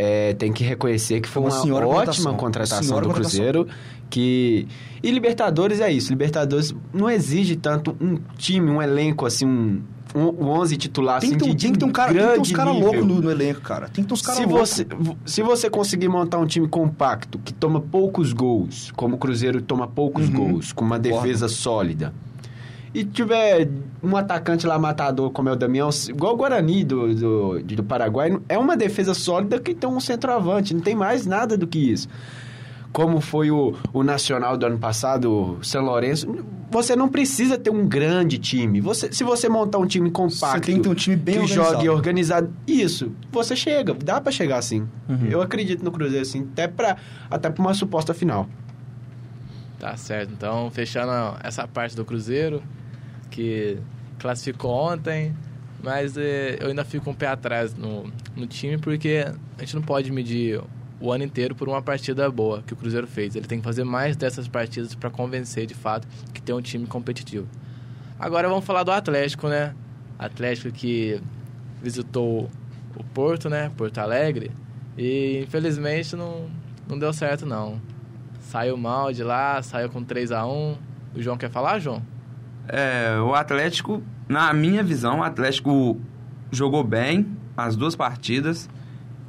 é, 0.00 0.32
tem 0.34 0.52
que 0.52 0.62
reconhecer 0.62 1.20
que 1.20 1.28
foi 1.28 1.42
Uma 1.42 1.50
uma, 1.50 1.86
ótima 1.86 2.32
contratação. 2.32 2.36
contratação 2.36 3.00
do 3.00 3.06
contratação. 3.08 3.14
Cruzeiro. 3.14 3.66
Que... 4.08 4.66
E 5.02 5.10
Libertadores 5.10 5.80
é 5.80 5.90
isso. 5.92 6.10
Libertadores 6.10 6.72
não 6.94 7.10
exige 7.10 7.56
tanto 7.56 7.96
um 8.00 8.16
time, 8.36 8.70
um 8.70 8.80
elenco, 8.80 9.26
assim, 9.26 9.44
um, 9.44 9.82
um 10.14 10.46
11 10.50 10.76
titular, 10.76 11.20
Tem 11.20 11.30
assim, 11.34 11.36
um- 11.50 11.54
de, 11.54 11.56
tem 11.66 11.72
que 11.72 11.78
ter 11.78 11.84
um 11.84 11.90
cara, 11.90 12.12
tem 12.12 12.22
que 12.22 12.32
ter 12.34 12.40
uns 12.40 12.52
caras 12.52 12.74
loucos 12.80 13.04
no, 13.04 13.20
no 13.20 13.30
elenco, 13.30 13.60
cara. 13.60 13.88
Tem 13.88 14.04
que 14.04 14.08
ter 14.08 14.14
uns 14.14 14.22
caras 14.22 14.40
Se 14.40 14.46
loucos. 14.46 14.70
você, 14.70 14.86
se 15.26 15.42
você 15.42 15.68
conseguir 15.68 16.08
montar 16.08 16.38
um 16.38 16.46
time 16.46 16.66
compacto, 16.68 17.38
que 17.40 17.52
toma 17.52 17.80
poucos 17.80 18.32
gols, 18.32 18.92
como 18.96 19.16
o 19.16 19.18
Cruzeiro 19.18 19.60
toma 19.60 19.86
poucos 19.88 20.28
Uhum. 20.28 20.34
gols, 20.52 20.72
com 20.72 20.84
uma 20.84 20.98
defesa 20.98 21.48
sólida, 21.48 22.14
e 22.94 23.04
tiver 23.04 23.68
um 24.02 24.16
atacante 24.16 24.66
lá 24.66 24.78
matador 24.78 25.30
como 25.30 25.48
é 25.48 25.52
o 25.52 25.56
Damião, 25.56 25.90
igual 26.08 26.34
o 26.34 26.36
Guarani 26.36 26.84
do, 26.84 27.14
do, 27.14 27.62
do 27.62 27.84
Paraguai, 27.84 28.36
é 28.48 28.58
uma 28.58 28.76
defesa 28.76 29.14
sólida 29.14 29.58
que 29.58 29.74
tem 29.74 29.88
um 29.88 30.00
centroavante, 30.00 30.74
não 30.74 30.80
tem 30.80 30.94
mais 30.94 31.26
nada 31.26 31.56
do 31.56 31.66
que 31.66 31.78
isso. 31.78 32.08
Como 32.90 33.20
foi 33.20 33.50
o, 33.50 33.74
o 33.92 34.02
Nacional 34.02 34.56
do 34.56 34.64
ano 34.64 34.78
passado, 34.78 35.58
o 35.58 35.62
São 35.62 35.84
Lourenço, 35.84 36.26
você 36.70 36.96
não 36.96 37.08
precisa 37.08 37.58
ter 37.58 37.70
um 37.70 37.86
grande 37.86 38.38
time. 38.38 38.80
Você, 38.80 39.12
se 39.12 39.22
você 39.22 39.48
montar 39.48 39.78
um 39.78 39.86
time 39.86 40.10
compacto, 40.10 40.58
Você 40.58 40.60
tem 40.60 40.76
que 40.76 40.82
ter 40.82 40.88
um 40.88 40.94
time 40.94 41.14
bem 41.14 41.34
que 41.34 41.40
organizado. 41.42 41.72
jogue 41.74 41.88
organizado, 41.90 42.54
isso, 42.66 43.12
você 43.30 43.54
chega, 43.54 43.92
dá 43.94 44.20
pra 44.20 44.32
chegar 44.32 44.56
assim. 44.56 44.88
Uhum. 45.06 45.26
Eu 45.30 45.42
acredito 45.42 45.84
no 45.84 45.90
Cruzeiro 45.92 46.22
assim, 46.22 46.48
até 46.52 46.66
pra, 46.66 46.96
até 47.30 47.50
pra 47.50 47.62
uma 47.62 47.74
suposta 47.74 48.14
final. 48.14 48.48
Tá 49.78 49.96
certo. 49.96 50.32
Então, 50.32 50.70
fechando 50.70 51.12
essa 51.42 51.68
parte 51.68 51.94
do 51.94 52.04
Cruzeiro, 52.04 52.62
que 53.38 53.78
classificou 54.18 54.72
ontem, 54.72 55.32
mas 55.80 56.16
eh, 56.16 56.56
eu 56.60 56.66
ainda 56.66 56.84
fico 56.84 57.08
um 57.08 57.14
pé 57.14 57.28
atrás 57.28 57.72
no, 57.72 58.12
no 58.34 58.48
time, 58.48 58.76
porque 58.76 59.24
a 59.56 59.60
gente 59.60 59.76
não 59.76 59.82
pode 59.82 60.10
medir 60.10 60.60
o 61.00 61.12
ano 61.12 61.22
inteiro 61.22 61.54
por 61.54 61.68
uma 61.68 61.80
partida 61.80 62.28
boa 62.28 62.64
que 62.66 62.72
o 62.72 62.76
Cruzeiro 62.76 63.06
fez. 63.06 63.36
Ele 63.36 63.46
tem 63.46 63.60
que 63.60 63.64
fazer 63.64 63.84
mais 63.84 64.16
dessas 64.16 64.48
partidas 64.48 64.92
para 64.96 65.08
convencer, 65.08 65.66
de 65.66 65.74
fato, 65.74 66.08
que 66.34 66.42
tem 66.42 66.52
um 66.52 66.60
time 66.60 66.84
competitivo. 66.84 67.46
Agora 68.18 68.48
vamos 68.48 68.64
falar 68.64 68.82
do 68.82 68.90
Atlético, 68.90 69.46
né? 69.46 69.72
Atlético 70.18 70.72
que 70.72 71.20
visitou 71.80 72.50
o 72.96 73.04
Porto, 73.04 73.48
né? 73.48 73.70
Porto 73.76 73.98
Alegre. 73.98 74.50
E 74.96 75.44
infelizmente 75.44 76.16
não, 76.16 76.50
não 76.88 76.98
deu 76.98 77.12
certo, 77.12 77.46
não. 77.46 77.80
Saiu 78.40 78.76
mal 78.76 79.12
de 79.12 79.22
lá, 79.22 79.62
saiu 79.62 79.88
com 79.90 80.02
3 80.02 80.32
a 80.32 80.44
1 80.44 80.76
O 81.14 81.22
João 81.22 81.38
quer 81.38 81.50
falar, 81.50 81.78
João? 81.78 82.02
É, 82.68 83.18
o 83.20 83.34
Atlético, 83.34 84.02
na 84.28 84.52
minha 84.52 84.82
visão, 84.82 85.20
o 85.20 85.22
Atlético 85.22 85.98
jogou 86.50 86.84
bem 86.84 87.26
as 87.56 87.76
duas 87.76 87.96
partidas. 87.96 88.68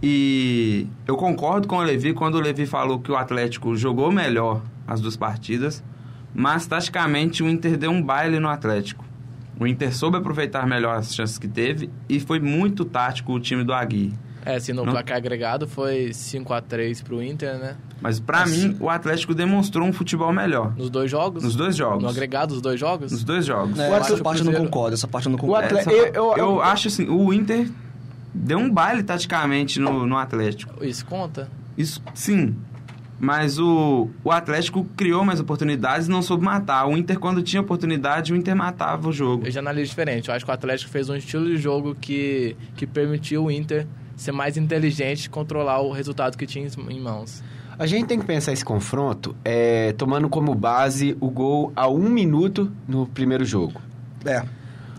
E 0.02 0.88
eu 1.06 1.18
concordo 1.18 1.68
com 1.68 1.78
o 1.78 1.82
Levi 1.82 2.14
quando 2.14 2.36
o 2.36 2.40
Levi 2.40 2.66
falou 2.66 3.00
que 3.00 3.12
o 3.12 3.18
Atlético 3.18 3.76
jogou 3.76 4.12
melhor 4.12 4.62
as 4.88 5.02
duas 5.02 5.18
partidas, 5.18 5.84
mas 6.34 6.66
taticamente 6.66 7.44
o 7.44 7.50
Inter 7.50 7.78
deu 7.78 7.92
um 7.92 8.02
baile 8.02 8.40
no 8.40 8.48
Atlético. 8.48 9.04
O 9.60 9.68
Inter 9.68 9.94
soube 9.94 10.18
aproveitar 10.18 10.66
melhor 10.66 10.96
as 10.96 11.14
chances 11.14 11.38
que 11.38 11.48
teve 11.48 11.90
e 12.08 12.18
foi 12.20 12.40
muito 12.40 12.86
tático 12.86 13.34
o 13.34 13.40
time 13.40 13.64
do 13.64 13.74
Agui. 13.74 14.14
É, 14.46 14.56
assim, 14.56 14.72
no 14.72 14.86
Não. 14.86 14.94
placar 14.94 15.18
agregado 15.18 15.68
foi 15.68 16.14
5 16.14 16.54
a 16.54 16.62
3 16.62 17.02
pro 17.02 17.22
Inter, 17.22 17.58
né? 17.58 17.76
Mas 18.02 18.20
pra 18.20 18.44
Assim- 18.44 18.70
mim, 18.70 18.78
o 18.80 18.90
Atlético 18.90 19.36
demonstrou 19.36 19.86
um 19.88 19.92
futebol 19.92 20.32
melhor. 20.32 20.74
Nos 20.78 20.90
dois 20.90 21.12
jogos? 21.12 21.44
Nos 21.44 21.56
dois 21.56 21.76
jogos. 21.76 22.02
No 22.04 22.10
agregado 22.10 22.54
dos 22.54 22.62
dois 22.62 22.80
jogos? 22.80 23.12
Nos 23.12 23.24
dois 23.24 23.46
jogos. 23.46 23.78
É, 23.78 23.90
Eu 23.90 23.96
essa 23.96 24.18
parte 24.24 24.40
eu 24.40 24.46
não 24.46 24.54
concordo, 24.54 24.94
essa 24.94 25.08
parte 25.08 25.26
eu 25.28 25.32
não 25.32 25.38
concordo. 25.40 25.66
Atlético- 25.66 25.92
Essa- 25.94 26.08
eu- 26.08 26.14
eu- 26.32 26.38
eu 26.38 26.62
acho 26.62 26.88
assim, 26.88 27.08
o 27.10 27.34
Inter 27.34 27.70
deu 28.34 28.58
um 28.58 28.70
baile 28.72 29.04
taticamente 29.04 29.80
no, 29.80 30.06
no 30.08 30.18
Atlético. 30.18 30.84
Isso 30.86 31.06
conta? 31.06 31.50
Isso, 31.78 32.02
sim. 32.14 32.56
Mas 33.22 33.60
o, 33.60 34.08
o 34.24 34.32
Atlético 34.32 34.86
criou 34.96 35.26
mais 35.26 35.42
oportunidades 35.42 36.08
e 36.08 36.10
não 36.10 36.22
soube 36.22 36.42
matar. 36.46 36.86
O 36.88 36.96
Inter, 36.98 37.20
quando 37.20 37.44
tinha 37.44 37.62
oportunidade, 37.62 38.32
o 38.32 38.36
Inter 38.38 38.56
matava 38.56 39.10
o 39.10 39.12
jogo. 39.12 39.46
Eu 39.46 39.52
já 39.52 39.60
analiso 39.60 39.90
diferente. 39.90 40.30
Eu 40.30 40.36
acho 40.36 40.46
que 40.46 40.52
o 40.52 40.54
Atlético 40.54 40.90
fez 40.90 41.10
um 41.10 41.16
estilo 41.18 41.46
de 41.46 41.58
jogo 41.58 41.94
que, 42.00 42.56
que 42.78 42.88
permitiu 42.88 43.44
o 43.44 43.52
Inter 43.52 43.86
ser 44.20 44.32
mais 44.32 44.58
inteligente 44.58 45.26
e 45.26 45.30
controlar 45.30 45.80
o 45.82 45.92
resultado 45.92 46.38
que 46.38 46.46
tinha 46.46 46.68
em 46.90 47.00
mãos. 47.00 47.42
A 47.78 47.86
gente 47.86 48.08
tem 48.08 48.20
que 48.20 48.26
pensar 48.26 48.52
esse 48.52 48.66
confronto 48.66 49.34
é, 49.44 49.94
tomando 49.94 50.28
como 50.28 50.54
base 50.54 51.16
o 51.22 51.30
gol 51.30 51.72
a 51.76 51.88
um 51.88 52.10
minuto 52.10 52.70
no 52.86 53.08
primeiro 53.08 53.46
jogo. 53.46 53.80
É. 54.26 54.44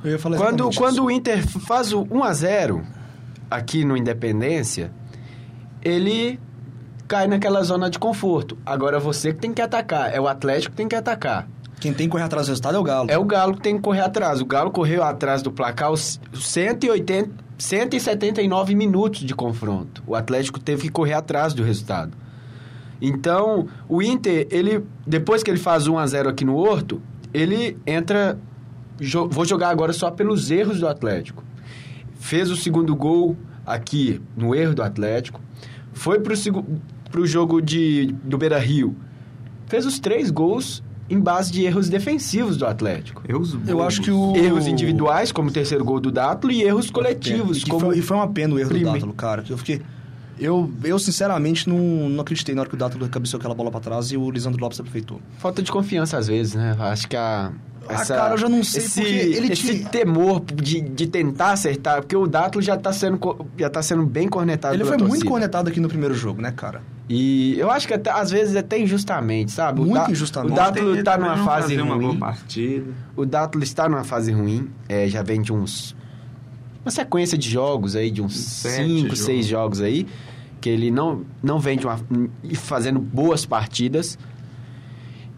Eu 0.02 0.12
ia 0.12 0.18
falar 0.18 0.38
Quando, 0.38 0.74
quando 0.74 0.94
isso. 0.94 1.04
o 1.04 1.10
Inter 1.10 1.46
faz 1.46 1.92
o 1.92 2.06
1 2.10 2.24
a 2.24 2.32
0 2.32 2.82
aqui 3.50 3.84
no 3.84 3.94
Independência, 3.96 4.90
ele 5.82 6.40
cai 7.06 7.26
naquela 7.26 7.62
zona 7.62 7.90
de 7.90 7.98
conforto. 7.98 8.56
Agora 8.64 8.98
você 8.98 9.34
que 9.34 9.40
tem 9.40 9.52
que 9.52 9.60
atacar, 9.60 10.14
é 10.14 10.18
o 10.18 10.26
Atlético 10.26 10.70
que 10.70 10.76
tem 10.78 10.88
que 10.88 10.96
atacar. 10.96 11.46
Quem 11.78 11.92
tem 11.92 12.06
que 12.06 12.12
correr 12.12 12.24
atrás 12.24 12.46
do 12.46 12.50
resultado 12.50 12.76
é 12.76 12.78
o 12.78 12.82
Galo. 12.82 13.10
É 13.10 13.18
o 13.18 13.24
Galo 13.24 13.54
que 13.54 13.60
tem 13.60 13.76
que 13.76 13.82
correr 13.82 14.00
atrás. 14.00 14.40
O 14.40 14.46
Galo 14.46 14.70
correu 14.70 15.02
atrás 15.02 15.42
do 15.42 15.52
placar 15.52 15.90
os 15.90 16.18
180, 16.32 17.30
179 17.60 18.74
minutos 18.74 19.20
de 19.20 19.34
confronto. 19.34 20.02
O 20.06 20.14
Atlético 20.14 20.58
teve 20.58 20.82
que 20.82 20.88
correr 20.88 21.12
atrás 21.12 21.52
do 21.54 21.62
resultado. 21.62 22.16
Então, 23.00 23.66
o 23.88 24.02
Inter, 24.02 24.46
ele 24.50 24.84
depois 25.06 25.42
que 25.42 25.50
ele 25.50 25.58
faz 25.58 25.86
1 25.86 25.98
a 25.98 26.06
0 26.06 26.28
aqui 26.28 26.44
no 26.44 26.56
Horto, 26.56 27.00
ele 27.32 27.76
entra 27.86 28.38
jo- 29.00 29.28
vou 29.28 29.44
jogar 29.44 29.70
agora 29.70 29.92
só 29.92 30.10
pelos 30.10 30.50
erros 30.50 30.80
do 30.80 30.88
Atlético. 30.88 31.42
Fez 32.18 32.50
o 32.50 32.56
segundo 32.56 32.94
gol 32.94 33.36
aqui 33.64 34.20
no 34.36 34.54
erro 34.54 34.74
do 34.74 34.82
Atlético. 34.82 35.40
Foi 35.92 36.20
pro, 36.20 36.34
pro 37.10 37.26
jogo 37.26 37.60
de, 37.60 38.14
do 38.24 38.36
Beira-Rio. 38.36 38.94
Fez 39.66 39.86
os 39.86 39.98
três 39.98 40.30
gols 40.30 40.82
em 41.10 41.18
base 41.20 41.50
de 41.52 41.64
erros 41.64 41.88
defensivos 41.88 42.56
do 42.56 42.64
Atlético. 42.64 43.22
Eu, 43.28 43.40
os 43.40 43.56
Eu 43.68 43.82
acho 43.82 44.00
que 44.00 44.10
o... 44.10 44.34
Erros 44.36 44.66
individuais, 44.68 45.32
como 45.32 45.50
o 45.50 45.52
terceiro 45.52 45.84
gol 45.84 45.98
do 46.00 46.10
Dátulo, 46.12 46.52
e 46.52 46.62
erros 46.62 46.88
coletivos, 46.90 47.58
E, 47.58 47.64
que 47.64 47.70
como... 47.70 47.86
foi, 47.86 47.98
e 47.98 48.02
foi 48.02 48.16
uma 48.16 48.28
pena 48.28 48.54
o 48.54 48.58
erro 48.58 48.68
Prime- 48.68 48.84
do 48.84 48.92
Dátalo, 48.92 49.12
cara. 49.12 49.44
Eu 49.50 49.58
fiquei... 49.58 49.82
Eu, 50.38 50.70
eu 50.84 50.98
sinceramente, 50.98 51.68
não, 51.68 52.08
não 52.08 52.20
acreditei 52.22 52.54
na 52.54 52.62
hora 52.62 52.68
que 52.70 52.74
o 52.74 52.78
Dátalo 52.78 53.06
cabeceou 53.10 53.38
aquela 53.38 53.54
bola 53.54 53.70
pra 53.70 53.80
trás 53.80 54.10
e 54.10 54.16
o 54.16 54.30
Lisandro 54.30 54.58
Lopes 54.58 54.80
aproveitou. 54.80 55.20
Falta 55.38 55.60
de 55.62 55.70
confiança 55.70 56.16
às 56.16 56.28
vezes, 56.28 56.54
né? 56.54 56.74
Acho 56.78 57.06
que 57.08 57.16
a... 57.16 57.52
Ah, 57.88 58.06
cara, 58.06 58.34
eu 58.34 58.38
já 58.38 58.48
não 58.48 58.62
sei, 58.62 58.84
esse, 58.84 59.00
porque 59.00 59.14
ele 59.16 59.52
esse 59.52 59.78
tinha- 59.78 59.88
temor 59.88 60.40
de, 60.40 60.80
de 60.80 61.06
tentar 61.08 61.50
acertar, 61.52 61.96
porque 62.00 62.16
o 62.16 62.26
Dátulo 62.26 62.62
já 62.62 62.76
tá 62.76 62.92
sendo, 62.92 63.18
já 63.58 63.68
tá 63.68 63.82
sendo 63.82 64.06
bem 64.06 64.28
cornetado 64.28 64.74
Ele 64.74 64.84
foi 64.84 64.96
muito 64.96 65.08
torcida. 65.10 65.28
cornetado 65.28 65.68
aqui 65.70 65.80
no 65.80 65.88
primeiro 65.88 66.14
jogo, 66.14 66.40
né, 66.40 66.52
cara? 66.52 66.80
E 67.12 67.58
eu 67.58 67.68
acho 67.68 67.88
que 67.88 67.94
até, 67.94 68.08
às 68.08 68.30
vezes 68.30 68.54
até 68.54 68.78
injustamente, 68.78 69.50
sabe? 69.50 69.80
O 69.80 69.82
Muito 69.84 69.94
Dá- 70.04 70.10
injustamente. 70.12 70.52
O 70.52 70.56
Dátulo 70.56 71.02
tá 71.02 71.12
também 71.18 71.28
numa 71.30 71.44
fase 71.44 71.62
fazia 71.62 71.82
uma 71.84 71.96
boa 71.98 72.10
ruim. 72.10 72.18
partida. 72.20 72.86
O 73.16 73.26
Dátulo 73.26 73.64
está 73.64 73.88
numa 73.88 74.04
fase 74.04 74.30
ruim. 74.30 74.70
é, 74.88 75.08
já 75.08 75.20
vem 75.20 75.42
de 75.42 75.52
uns. 75.52 75.96
Uma 76.84 76.92
sequência 76.92 77.36
de 77.36 77.50
jogos 77.50 77.96
aí, 77.96 78.12
de 78.12 78.22
uns 78.22 78.36
Sete 78.38 78.86
5, 78.86 79.00
jogos. 79.02 79.18
6 79.18 79.46
jogos 79.46 79.80
aí. 79.80 80.06
Que 80.60 80.70
ele 80.70 80.92
não, 80.92 81.24
não 81.42 81.58
vem 81.58 81.76
de 81.76 81.84
uma, 81.84 81.98
fazendo 82.54 83.00
boas 83.00 83.44
partidas. 83.44 84.16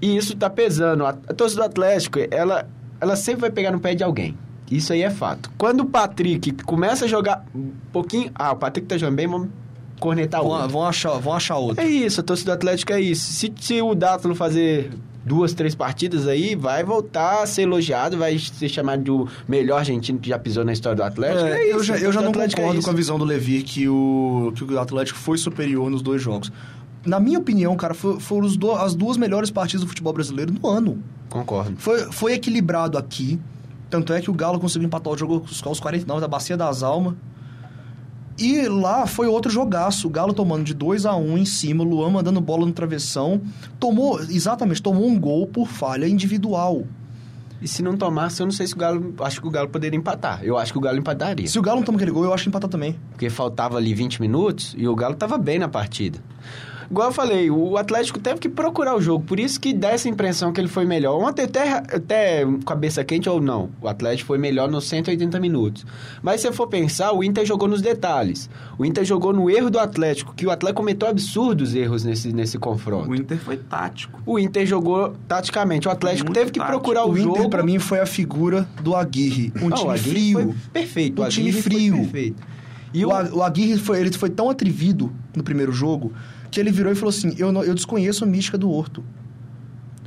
E 0.01 0.15
isso 0.15 0.37
tá 0.37 0.51
pesando. 0.51 1.07
A, 1.07 1.11
a 1.11 1.33
torcida 1.33 1.63
do 1.63 1.67
Atlético, 1.67 2.19
ela, 2.31 2.69
ela 3.01 3.17
sempre 3.17 3.41
vai 3.43 3.51
pegar 3.51 3.71
no 3.71 3.81
pé 3.81 3.95
de 3.95 4.05
alguém. 4.05 4.37
Isso 4.71 4.93
aí 4.93 5.01
é 5.03 5.11
fato. 5.11 5.51
Quando 5.57 5.81
o 5.81 5.87
Patrick 5.87 6.53
começa 6.65 7.07
a 7.07 7.09
jogar 7.09 7.47
um 7.55 7.71
pouquinho. 7.93 8.31
Ah, 8.35 8.53
o 8.53 8.57
Patrick 8.57 8.87
tá 8.87 8.99
jogando 8.99 9.17
bem, 9.17 9.27
vamos 9.27 9.49
cornetar 10.03 10.43
Vão, 10.43 10.51
outro. 10.51 10.69
vão, 10.69 10.85
achar, 10.87 11.19
vão 11.19 11.33
achar 11.35 11.57
outro. 11.57 11.83
É 11.83 11.87
isso, 11.89 12.21
a 12.21 12.25
torcida 12.25 12.53
do 12.53 12.55
Atlético 12.55 12.93
é 12.93 13.01
isso. 13.01 13.33
Se, 13.33 13.53
se 13.61 13.81
o 13.81 13.95
Dátulo 13.95 14.35
fazer 14.35 14.91
duas, 15.25 15.55
três 15.55 15.75
partidas 15.75 16.27
aí, 16.27 16.57
vai 16.57 16.83
voltar 16.83 17.43
a 17.43 17.47
ser 17.47 17.63
elogiado, 17.63 18.19
vai 18.19 18.37
ser 18.39 18.69
chamado 18.69 19.03
de 19.05 19.11
o 19.11 19.29
melhor 19.47 19.79
argentino 19.79 20.19
que 20.19 20.29
já 20.29 20.39
pisou 20.39 20.65
na 20.65 20.73
história 20.73 20.97
do 20.97 21.03
Atlético. 21.05 21.47
É, 21.47 21.53
É 21.59 21.69
isso, 21.69 21.77
eu 21.79 21.85
já, 21.85 21.97
eu 21.99 22.13
já 22.13 22.21
não 22.21 22.31
é 22.31 22.33
concordo 22.49 22.75
isso. 22.79 22.85
com 22.85 22.91
a 22.91 22.95
visão 22.97 23.19
do 23.19 23.25
Levi 23.25 23.63
que 23.63 23.89
o, 23.89 24.53
que 24.57 24.65
o 24.65 24.81
Atlético 24.81 25.19
foi 25.19 25.39
superior 25.39 25.89
nos 25.89 26.03
dois 26.03 26.21
jogos. 26.21 26.51
Na 27.07 27.19
minha 27.21 27.39
opinião, 27.39 27.75
cara, 27.77 27.95
foram 27.95 28.47
os 28.47 28.57
do- 28.57 28.73
as 28.73 28.95
duas 28.95 29.17
melhores 29.17 29.51
partidas 29.51 29.83
do 29.83 29.89
futebol 29.89 30.13
brasileiro 30.13 30.53
no 30.61 30.69
ano. 30.69 31.03
Concordo. 31.29 31.75
Foi, 31.79 32.01
foi 32.13 32.33
equilibrado 32.35 32.99
aqui. 32.99 33.41
Tanto 33.91 34.13
é 34.13 34.21
que 34.21 34.31
o 34.31 34.35
Galo 34.35 34.59
conseguiu 34.59 34.87
empatar 34.87 35.13
o 35.13 35.17
jogo 35.19 35.45
aos 35.65 35.81
49 35.81 36.21
da 36.21 36.29
Bacia 36.29 36.57
das 36.57 36.83
Almas. 36.83 37.15
E 38.43 38.67
lá 38.67 39.07
foi 39.07 39.29
outro 39.29 39.53
jogaço. 39.53 40.09
O 40.09 40.11
Galo 40.11 40.33
tomando 40.33 40.65
de 40.65 40.75
2 40.75 41.07
a 41.07 41.15
1 41.15 41.39
em 41.39 41.45
cima, 41.45 41.85
o 41.85 41.87
Luan 41.87 42.11
mandando 42.11 42.41
bola 42.41 42.67
no 42.67 42.73
travessão. 42.73 43.41
Tomou, 43.79 44.21
exatamente, 44.21 44.83
tomou 44.83 45.07
um 45.07 45.17
gol 45.17 45.47
por 45.47 45.69
falha 45.69 46.09
individual. 46.09 46.83
E 47.61 47.69
se 47.69 47.85
não 47.85 47.97
tomasse, 47.97 48.43
eu 48.43 48.47
não 48.47 48.51
sei 48.51 48.67
se 48.67 48.75
o 48.75 48.77
Galo. 48.77 49.15
Acho 49.21 49.41
que 49.41 49.47
o 49.47 49.51
Galo 49.51 49.69
poderia 49.69 49.97
empatar. 49.97 50.41
Eu 50.43 50.59
acho 50.59 50.73
que 50.73 50.79
o 50.79 50.81
Galo 50.81 50.99
empataria. 50.99 51.47
Se 51.47 51.57
o 51.57 51.63
Galo 51.63 51.79
não 51.79 51.85
toma 51.85 51.99
aquele 51.99 52.11
gol, 52.11 52.25
eu 52.25 52.35
acho 52.35 52.43
que 52.43 52.49
empatar 52.49 52.69
também. 52.69 52.99
Porque 53.11 53.31
faltava 53.31 53.77
ali 53.77 53.95
20 53.95 54.21
minutos 54.21 54.75
e 54.77 54.89
o 54.89 54.97
Galo 54.97 55.15
tava 55.15 55.39
bem 55.39 55.61
na 55.61 55.69
partida. 55.69 56.19
Igual 56.93 57.09
eu 57.09 57.13
falei, 57.15 57.51
o 57.51 57.79
Atlético 57.79 58.21
teve 58.21 58.39
que 58.39 58.51
procurar 58.51 58.95
o 58.95 59.01
jogo, 59.01 59.25
por 59.25 59.41
isso 59.41 59.59
que 59.59 59.73
dá 59.73 59.89
essa 59.93 60.11
impressão 60.11 60.53
que 60.53 60.61
ele 60.61 60.69
foi 60.69 60.85
melhor. 60.85 61.19
Ontem 61.19 61.45
até, 61.45 61.73
até 61.73 62.45
cabeça 62.67 63.03
quente 63.03 63.31
ou 63.31 63.41
não, 63.41 63.71
o 63.81 63.89
Atlético 63.89 64.27
foi 64.27 64.37
melhor 64.37 64.71
nos 64.71 64.87
180 64.91 65.41
minutos. 65.41 65.87
Mas 66.23 66.43
se 66.43 66.49
você 66.49 66.53
for 66.53 66.67
pensar, 66.67 67.13
o 67.15 67.25
Inter 67.25 67.47
jogou 67.47 67.67
nos 67.67 67.81
detalhes. 67.81 68.51
O 68.77 68.85
Inter 68.85 69.07
jogou 69.07 69.33
no 69.33 69.49
erro 69.49 69.71
do 69.71 69.79
Atlético, 69.79 70.35
que 70.35 70.47
o 70.47 70.51
Atlético 70.51 70.83
cometeu 70.83 71.09
absurdos 71.09 71.75
erros 71.75 72.05
nesse, 72.05 72.31
nesse 72.31 72.59
confronto. 72.59 73.09
O 73.09 73.15
Inter 73.15 73.39
foi 73.39 73.57
tático. 73.57 74.21
O 74.27 74.39
Inter 74.39 74.67
jogou 74.67 75.15
taticamente, 75.27 75.89
o 75.89 75.91
Atlético 75.91 76.27
Muito 76.27 76.39
teve 76.39 76.51
que 76.51 76.59
tático. 76.59 76.77
procurar 76.79 77.07
o, 77.07 77.13
O 77.13 77.17
jogo. 77.17 77.39
Inter, 77.39 77.49
pra 77.49 77.63
mim, 77.63 77.79
foi 77.79 78.01
a 78.01 78.07
figura 78.07 78.69
do 78.83 78.95
Aguirre. 78.95 79.51
Um 79.63 79.71
Não, 79.71 79.79
o 79.79 79.81
time 79.81 79.91
Aguirre 79.93 80.11
frio. 80.11 80.35
foi 80.35 80.55
perfeito. 80.75 81.23
Um 81.23 81.25
o 81.25 81.29
time 81.31 81.49
Aguirre 81.49 81.63
foi 81.63 81.73
frio. 81.73 81.97
perfeito. 81.97 82.43
E 82.93 83.07
o, 83.07 83.09
o, 83.09 83.37
o 83.39 83.43
Aguirre 83.43 83.79
foi, 83.79 83.99
ele 83.99 84.13
foi 84.13 84.29
tão 84.29 84.51
atrevido 84.51 85.11
no 85.35 85.43
primeiro 85.43 85.73
jogo 85.73 86.13
que 86.53 86.61
ele 86.61 86.71
virou 86.71 86.93
e 86.93 86.95
falou 86.95 87.09
assim: 87.09 87.35
Eu, 87.37 87.51
não- 87.51 87.65
eu 87.65 87.75
desconheço 87.75 88.23
a 88.23 88.27
mística 88.27 88.57
do 88.57 88.71
Horto. 88.71 89.03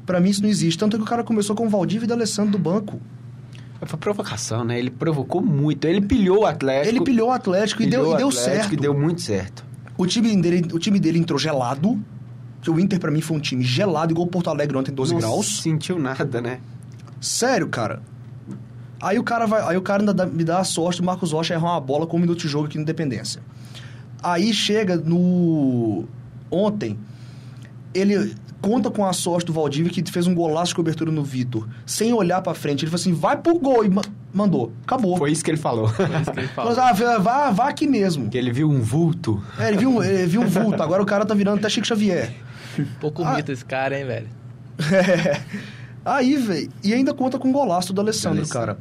Pra 0.06 0.20
mim 0.22 0.30
isso 0.30 0.42
não 0.42 0.48
existe. 0.50 0.78
Tanto 0.78 0.96
que 0.98 1.04
o 1.04 1.06
cara 1.06 1.24
começou 1.24 1.56
com 1.56 1.66
o 1.66 1.70
Valdívia 1.70 2.06
e 2.06 2.08
D'Alessandro 2.08 2.52
do 2.54 2.60
banco. 2.60 3.02
Foi 3.86 4.00
provocação, 4.00 4.64
né? 4.64 4.80
Ele 4.80 4.90
provocou 4.90 5.42
muito. 5.42 5.86
Ele 5.86 6.02
pilhou 6.02 6.42
o 6.44 6.46
Atlético. 6.46 6.96
Ele 6.96 7.04
pilhou 7.04 7.30
o 7.30 7.32
Atlético 7.32 7.82
e 7.84 7.86
pilhou 7.86 8.04
deu, 8.04 8.12
o 8.12 8.16
e 8.16 8.18
deu 8.18 8.28
Atlético 8.30 8.52
certo. 8.54 8.74
E 8.74 8.78
deu 8.78 8.94
muito 8.94 9.22
certo. 9.22 9.66
O, 9.98 10.06
time 10.08 10.36
dele, 10.42 10.66
o 10.74 10.80
time 10.80 11.00
dele 11.00 11.20
entrou 11.20 11.38
gelado. 11.38 12.00
O 12.68 12.80
Inter, 12.80 13.00
pra 13.00 13.12
mim, 13.12 13.22
foi 13.22 13.38
um 13.38 13.40
time 13.40 13.64
gelado, 13.64 14.12
igual 14.12 14.26
o 14.26 14.30
Porto 14.30 14.50
Alegre 14.50 14.76
ontem, 14.78 14.92
12 14.92 15.14
não 15.14 15.20
graus. 15.20 15.62
sentiu 15.62 16.00
nada, 16.00 16.42
né? 16.42 16.60
Sério, 17.22 17.68
cara. 17.68 18.02
Aí 19.02 19.20
o 19.20 19.24
cara 19.24 19.46
vai, 19.46 19.62
aí 19.62 19.78
o 19.78 19.82
cara 19.82 20.02
ainda 20.02 20.14
dá- 20.14 20.26
me 20.26 20.44
dá 20.44 20.60
a 20.60 20.64
sorte 20.64 21.00
do 21.02 21.06
Marcos 21.06 21.32
Rocha 21.32 21.54
errar 21.54 21.74
uma 21.74 21.82
bola 21.82 22.08
com 22.08 22.18
um 22.18 22.20
minuto 22.20 22.40
de 22.40 22.48
jogo 22.48 22.66
aqui 22.66 22.78
no 22.78 22.82
Independência. 22.82 23.40
Aí 24.24 24.52
chega 24.52 24.96
no 24.96 26.06
ontem, 26.52 26.98
ele 27.94 28.36
conta 28.62 28.90
com 28.90 29.06
a 29.06 29.14
sorte 29.14 29.46
do 29.46 29.54
Valdívia 29.54 29.92
que 29.92 30.04
fez 30.12 30.26
um 30.28 30.34
golaço 30.34 30.70
de 30.70 30.76
cobertura 30.76 31.12
no 31.12 31.24
Vitor, 31.24 31.68
sem 31.86 32.14
olhar 32.14 32.42
pra 32.42 32.54
frente. 32.54 32.84
Ele 32.84 32.92
falou 32.92 33.02
assim: 33.02 33.14
"Vai 33.14 33.38
pro 33.38 33.58
gol" 33.60 33.86
e 33.86 33.90
ma- 33.90 34.02
mandou. 34.34 34.72
Acabou. 34.84 35.18
Foi 35.18 35.32
isso 35.32 35.44
que 35.44 35.52
ele 35.52 35.58
falou. 35.58 35.88
Foi 35.88 36.06
isso 36.22 36.32
que 36.32 36.40
ele 36.40 36.48
Falou 36.50 36.72
assim, 36.72 37.04
ah, 37.04 37.18
vá, 37.20 37.52
vá 37.52 37.70
aqui 37.70 37.88
mesmo. 37.88 38.30
que 38.30 38.38
ele 38.38 38.52
viu 38.52 38.70
um 38.70 38.82
vulto. 38.82 39.42
É, 39.60 39.68
ele 39.70 39.78
viu, 39.78 40.04
ele 40.04 40.26
viu 40.26 40.42
um 40.42 40.48
vulto, 40.48 40.82
agora 40.82 41.02
o 41.02 41.06
cara 41.06 41.26
tá 41.26 41.34
virando 41.34 41.60
até 41.60 41.70
Chico 41.70 41.88
Xavier. 41.88 42.34
Pouco 43.00 43.24
Ah. 43.24 43.36
mito 43.36 43.52
esse 43.52 43.64
cara, 43.64 43.98
hein, 43.98 44.06
velho? 44.06 44.28
É. 44.92 45.42
Aí, 46.04 46.36
velho, 46.38 46.70
e 46.84 46.94
ainda 46.94 47.14
conta 47.16 47.40
com 47.40 47.50
o 47.50 47.52
golaço 47.52 47.92
do 47.94 48.00
Alessandro, 48.02 48.40
Alessandro. 48.40 48.76
cara. 48.76 48.78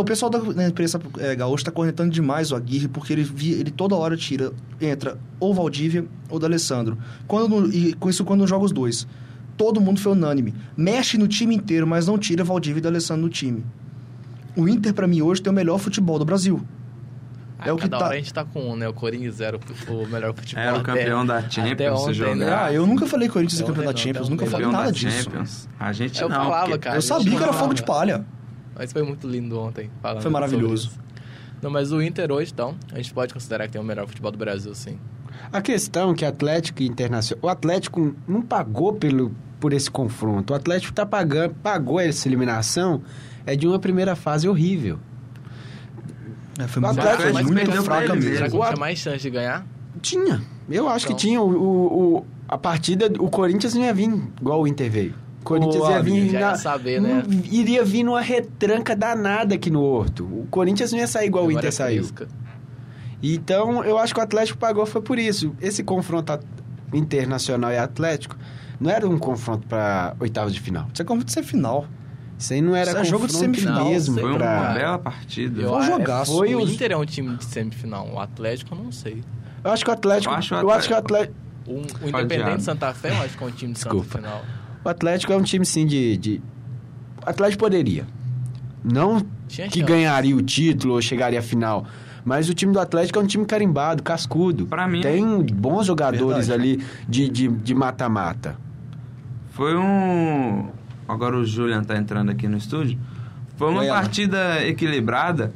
O 0.00 0.04
pessoal 0.04 0.30
da 0.30 0.38
da 0.38 0.68
imprensa 0.68 1.00
é, 1.18 1.34
gaúcha 1.34 1.64
tá 1.64 1.70
cornetando 1.70 2.10
demais 2.10 2.50
o 2.52 2.56
Aguirre, 2.56 2.88
porque 2.88 3.12
ele, 3.12 3.28
ele 3.40 3.70
toda 3.70 3.94
hora 3.94 4.16
tira, 4.16 4.52
entra 4.80 5.18
ou 5.40 5.52
Valdívia 5.54 6.04
ou 6.28 6.38
do 6.38 6.46
Alessandro. 6.46 6.96
Quando 7.26 7.72
e 7.74 7.92
com 7.94 8.08
isso, 8.10 8.24
quando 8.24 8.40
não 8.40 8.46
joga 8.46 8.64
os 8.64 8.72
dois. 8.72 9.06
Todo 9.56 9.80
mundo 9.80 10.00
foi 10.00 10.12
unânime. 10.12 10.54
Mexe 10.76 11.18
no 11.18 11.28
time 11.28 11.54
inteiro, 11.54 11.86
mas 11.86 12.06
não 12.06 12.16
tira 12.18 12.42
Valdívia 12.42 12.78
e 12.78 12.82
do 12.82 12.88
Alessandro 12.88 13.22
no 13.24 13.28
time. 13.28 13.64
O 14.56 14.66
Inter, 14.68 14.92
pra 14.94 15.06
mim, 15.06 15.20
hoje 15.22 15.42
tem 15.42 15.50
o 15.52 15.54
melhor 15.54 15.78
futebol 15.78 16.18
do 16.18 16.24
Brasil. 16.24 16.60
Ah, 17.58 17.68
É 17.68 17.72
o 17.72 17.76
que 17.76 17.82
cada 17.82 17.98
tá- 17.98 18.04
hora 18.06 18.14
a 18.14 18.18
gente 18.18 18.34
tá 18.34 18.44
com 18.44 18.72
um, 18.72 18.76
né? 18.76 18.88
O 18.88 18.92
Corinthians 18.92 19.40
era 19.40 19.56
o, 19.56 19.92
o 19.92 20.08
melhor 20.08 20.34
futebol. 20.34 20.62
Era 20.64 20.72
o 20.72 20.80
até- 20.80 20.84
campeão 20.92 21.24
da 21.24 21.38
até 21.38 21.50
Champions, 21.50 22.00
se 22.00 22.04
ontem, 22.04 22.14
jogar. 22.14 22.36
né? 22.36 22.54
Ah, 22.54 22.72
eu 22.72 22.86
nunca 22.86 23.06
falei 23.06 23.28
que 23.28 23.30
o 23.30 23.34
Corinthians 23.34 23.60
é 23.60 23.64
campeão 23.64 23.84
da 23.92 23.96
Champions, 23.96 24.28
nunca 24.28 24.46
falei 24.46 24.66
nada 24.66 24.84
da 24.86 24.90
disso. 24.90 25.22
Champions. 25.24 25.68
A 25.78 25.92
gente 25.92 26.20
Eu 26.20 26.28
não. 26.28 26.36
falava, 26.36 26.64
porque- 26.66 26.78
cara. 26.78 26.96
Eu 26.96 27.02
sabia 27.02 27.36
que 27.36 27.42
era 27.42 27.52
fogo 27.52 27.74
de 27.74 27.82
palha. 27.84 28.24
Mas 28.74 28.92
foi 28.92 29.02
muito 29.02 29.28
lindo 29.28 29.58
ontem. 29.58 29.90
falando 30.00 30.22
Foi 30.22 30.30
maravilhoso. 30.30 30.90
Não, 31.60 31.70
mas 31.70 31.92
o 31.92 32.02
Inter 32.02 32.30
hoje, 32.32 32.50
então, 32.52 32.74
a 32.92 32.96
gente 32.96 33.12
pode 33.14 33.32
considerar 33.32 33.66
que 33.66 33.72
tem 33.72 33.80
o 33.80 33.84
melhor 33.84 34.06
futebol 34.08 34.32
do 34.32 34.38
Brasil, 34.38 34.74
sim. 34.74 34.98
A 35.52 35.60
questão 35.62 36.10
é 36.10 36.14
que 36.14 36.24
Atlético 36.24 36.82
e 36.82 36.86
Internacional... 36.86 37.44
O 37.44 37.48
Atlético 37.48 38.14
não 38.26 38.42
pagou 38.42 38.94
pelo, 38.94 39.32
por 39.60 39.72
esse 39.72 39.90
confronto. 39.90 40.52
O 40.52 40.56
Atlético 40.56 40.92
tá 40.92 41.06
pagando, 41.06 41.54
pagou 41.62 42.00
essa 42.00 42.26
eliminação 42.28 43.02
é 43.46 43.54
de 43.54 43.66
uma 43.68 43.78
primeira 43.78 44.16
fase 44.16 44.48
horrível. 44.48 44.98
É, 46.58 46.66
foi 46.66 46.82
O 46.82 46.86
muito, 46.86 47.00
Atlético 47.00 47.32
mas 47.34 47.46
muito 47.46 47.56
perdeu 47.56 47.82
pra 47.84 47.96
fraca 47.96 48.12
ele 48.12 48.20
mesmo. 48.24 48.34
Será 48.34 48.50
que 48.50 48.56
tinha 48.58 48.76
mais 48.76 48.98
chance 48.98 49.18
de 49.22 49.30
ganhar? 49.30 49.66
Tinha. 50.00 50.42
Eu 50.68 50.88
acho 50.88 51.06
Então. 51.06 51.16
que 51.16 51.22
tinha. 51.22 51.40
O, 51.40 51.48
o- 51.50 52.16
o- 52.18 52.26
A 52.48 52.58
partida, 52.58 53.06
o 53.18 53.30
Corinthians 53.30 53.74
não 53.74 53.82
ia 53.82 53.94
vir 53.94 54.10
igual 54.40 54.60
o 54.62 54.66
Inter 54.68 54.90
veio. 54.90 55.14
O 55.42 55.44
Corinthians 55.44 55.88
ia 55.88 56.02
vir 56.02 56.30
já 56.30 56.38
ia 56.40 56.46
na, 56.50 56.54
saber, 56.56 57.00
né? 57.00 57.22
iria 57.50 57.84
vir 57.84 58.04
numa 58.04 58.20
retranca 58.20 58.94
danada 58.94 59.54
aqui 59.56 59.70
no 59.70 59.82
Horto. 59.82 60.24
O 60.24 60.46
Corinthians 60.50 60.92
não 60.92 60.98
ia 61.00 61.06
sair 61.08 61.26
igual 61.26 61.44
o 61.44 61.48
Agora 61.48 61.58
Inter 61.58 61.68
é 61.68 61.72
saiu. 61.72 62.08
Então, 63.22 63.84
eu 63.84 63.98
acho 63.98 64.14
que 64.14 64.20
o 64.20 64.22
Atlético 64.22 64.58
pagou 64.58 64.84
foi 64.86 65.00
por 65.02 65.18
isso. 65.18 65.54
Esse 65.60 65.82
confronto 65.82 66.38
internacional 66.92 67.70
e 67.72 67.78
Atlético 67.78 68.36
não 68.80 68.90
era 68.90 69.08
um 69.08 69.18
confronto 69.18 69.66
para 69.66 70.14
oitavas 70.20 70.52
de 70.52 70.60
final. 70.60 70.88
Isso 70.92 71.02
é 71.02 71.04
como 71.04 71.22
de 71.22 71.32
ser 71.32 71.42
final. 71.42 71.86
Isso 72.38 72.52
aí 72.52 72.60
não 72.60 72.74
era 72.74 72.90
Isso 72.90 72.98
é 73.00 73.04
jogo 73.04 73.26
de 73.28 73.32
confronto 73.34 73.54
semifinal. 73.56 73.84
mesmo 73.88 74.14
Foi 74.20 74.30
uma 74.30 74.38
pra... 74.38 74.72
bela 74.74 74.98
partida. 74.98 75.62
Eu, 75.62 75.68
Foi 75.68 75.78
um 75.78 75.82
jogaço. 75.82 76.32
Foi 76.36 76.54
o 76.54 76.62
os- 76.62 76.72
Inter 76.72 76.90
é 76.92 76.96
um 76.96 77.04
time 77.04 77.36
de 77.36 77.44
semifinal. 77.44 78.08
O 78.12 78.18
Atlético, 78.18 78.74
eu 78.74 78.78
não 78.82 78.90
sei. 78.90 79.22
Eu 79.62 79.70
acho 79.70 79.84
que 79.84 79.90
o 79.90 79.94
Atlético... 79.94 80.32
Eu 80.32 80.38
acho 80.70 80.86
o 80.86 80.88
que 80.88 80.94
o 80.94 80.96
Atlético... 80.96 81.34
O, 81.64 81.74
o. 81.74 82.08
Independente 82.08 82.64
Santa 82.64 82.92
Fé, 82.92 83.10
eu 83.10 83.22
acho 83.22 83.38
que 83.38 83.44
é 83.44 83.46
um 83.46 83.50
time 83.52 83.72
de 83.72 83.78
Desculpa. 83.78 84.04
Santa 84.04 84.18
final. 84.18 84.42
O 84.84 84.88
Atlético 84.88 85.32
é 85.32 85.36
um 85.36 85.42
time, 85.42 85.64
sim, 85.64 85.86
de... 85.86 86.16
de... 86.16 86.40
O 87.24 87.28
Atlético 87.30 87.60
poderia. 87.60 88.04
Não 88.84 89.24
Tinha 89.46 89.68
que 89.68 89.78
chance. 89.78 89.92
ganharia 89.92 90.34
o 90.36 90.42
título 90.42 90.94
ou 90.94 91.02
chegaria 91.02 91.38
à 91.38 91.42
final. 91.42 91.86
Mas 92.24 92.48
o 92.48 92.54
time 92.54 92.72
do 92.72 92.80
Atlético 92.80 93.18
é 93.18 93.22
um 93.22 93.26
time 93.26 93.44
carimbado, 93.44 94.02
cascudo. 94.02 94.66
Pra 94.66 94.86
mim- 94.88 95.00
Tem 95.00 95.42
bons 95.42 95.86
jogadores 95.86 96.48
Verdade. 96.48 96.52
ali 96.78 96.84
de 97.08 97.28
de- 97.28 97.48
de 97.48 97.74
mata-mata. 97.74 98.56
Foi 99.50 99.76
um. 99.76 100.68
Agora 101.08 101.36
o 101.36 101.44
Julian 101.44 101.82
tá 101.84 101.96
entrando 101.96 102.30
aqui 102.30 102.48
no 102.48 102.56
estúdio. 102.56 102.98
Foi 103.56 103.68
uma 103.70 103.80
Oi, 103.80 103.88
Ana. 103.88 104.00
partida 104.00 104.66
equilibrada 104.66 105.52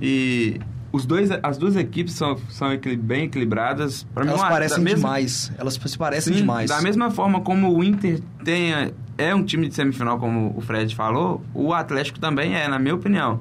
e 0.00 0.60
os 0.90 1.04
dois, 1.04 1.30
as 1.42 1.58
duas 1.58 1.76
equipes 1.76 2.14
são, 2.14 2.36
são 2.48 2.68
bem 3.00 3.24
equilibradas. 3.24 4.04
Pra 4.14 4.24
mim, 4.24 4.30
Elas 4.30 4.40
uma- 4.42 4.48
parecem 4.50 4.82
mesma- 4.82 4.98
demais. 5.08 5.52
Elas 5.58 5.74
se 5.74 5.98
parecem 5.98 6.32
Sim, 6.32 6.40
demais. 6.40 6.70
Da 6.70 6.80
mesma 6.80 7.10
forma 7.10 7.40
como 7.40 7.76
o 7.76 7.84
Inter 7.84 8.20
tem, 8.44 8.72
é 9.18 9.34
um 9.34 9.44
time 9.44 9.68
de 9.68 9.74
semifinal, 9.74 10.18
como 10.18 10.54
o 10.56 10.60
Fred 10.60 10.94
falou, 10.94 11.42
o 11.52 11.72
Atlético 11.74 12.18
também 12.18 12.54
é, 12.54 12.66
na 12.68 12.78
minha 12.78 12.94
opinião. 12.94 13.40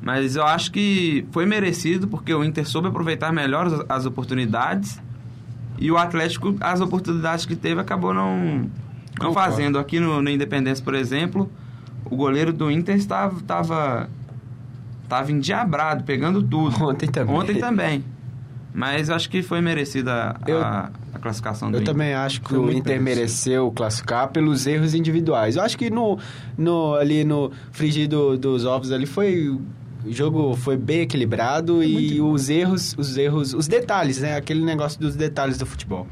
Mas 0.00 0.34
eu 0.34 0.44
acho 0.44 0.72
que 0.72 1.24
foi 1.30 1.46
merecido, 1.46 2.08
porque 2.08 2.34
o 2.34 2.42
Inter 2.42 2.66
soube 2.68 2.88
aproveitar 2.88 3.32
melhor 3.32 3.66
as, 3.66 3.84
as 3.88 4.06
oportunidades. 4.06 5.00
E 5.78 5.90
o 5.92 5.96
Atlético, 5.96 6.56
as 6.60 6.80
oportunidades 6.80 7.46
que 7.46 7.54
teve, 7.54 7.80
acabou 7.80 8.12
não, 8.12 8.68
não 9.20 9.32
fazendo. 9.32 9.78
Aqui 9.78 10.00
no, 10.00 10.20
no 10.20 10.28
Independência, 10.28 10.84
por 10.84 10.94
exemplo, 10.94 11.48
o 12.04 12.16
goleiro 12.16 12.52
do 12.52 12.68
Inter 12.70 12.96
estava, 12.96 14.08
estava, 15.12 15.22
estava 15.24 15.32
endiabrado, 15.32 16.04
pegando 16.04 16.42
tudo. 16.42 16.84
Ontem 16.84 17.06
também. 17.08 17.34
Ontem 17.34 17.58
também. 17.58 18.04
Mas 18.74 19.10
acho 19.10 19.28
que 19.28 19.42
foi 19.42 19.60
merecida 19.60 20.34
a, 20.40 20.50
Eu- 20.50 20.62
a 20.62 20.90
classificação 21.20 21.70
do 21.70 21.76
Eu 21.76 21.82
Inter. 21.82 21.92
também 21.92 22.14
acho 22.14 22.40
que 22.40 22.48
Foi 22.48 22.58
o 22.58 22.70
Inter 22.72 23.00
merecido. 23.00 23.04
mereceu 23.04 23.70
classificar 23.72 24.28
pelos 24.28 24.66
erros 24.66 24.94
individuais. 24.94 25.56
Eu 25.56 25.62
acho 25.62 25.76
que 25.76 25.90
no, 25.90 26.18
no 26.56 26.94
ali 26.94 27.22
no 27.24 27.52
frigir 27.70 28.08
do- 28.08 28.36
dos 28.38 28.64
ovos 28.64 28.90
ali 28.90 29.04
foi 29.06 29.48
o 29.50 30.10
jogo 30.10 30.56
foi 30.56 30.76
bem 30.76 31.02
equilibrado 31.02 31.80
e 31.84 32.20
os 32.20 32.48
erros, 32.48 32.94
os 32.98 33.16
erros, 33.16 33.52
os 33.54 33.68
detalhes, 33.68 34.20
né? 34.20 34.36
Aquele 34.36 34.64
negócio 34.64 34.98
dos 34.98 35.14
detalhes 35.14 35.58
do 35.58 35.66
futebol. 35.66 36.06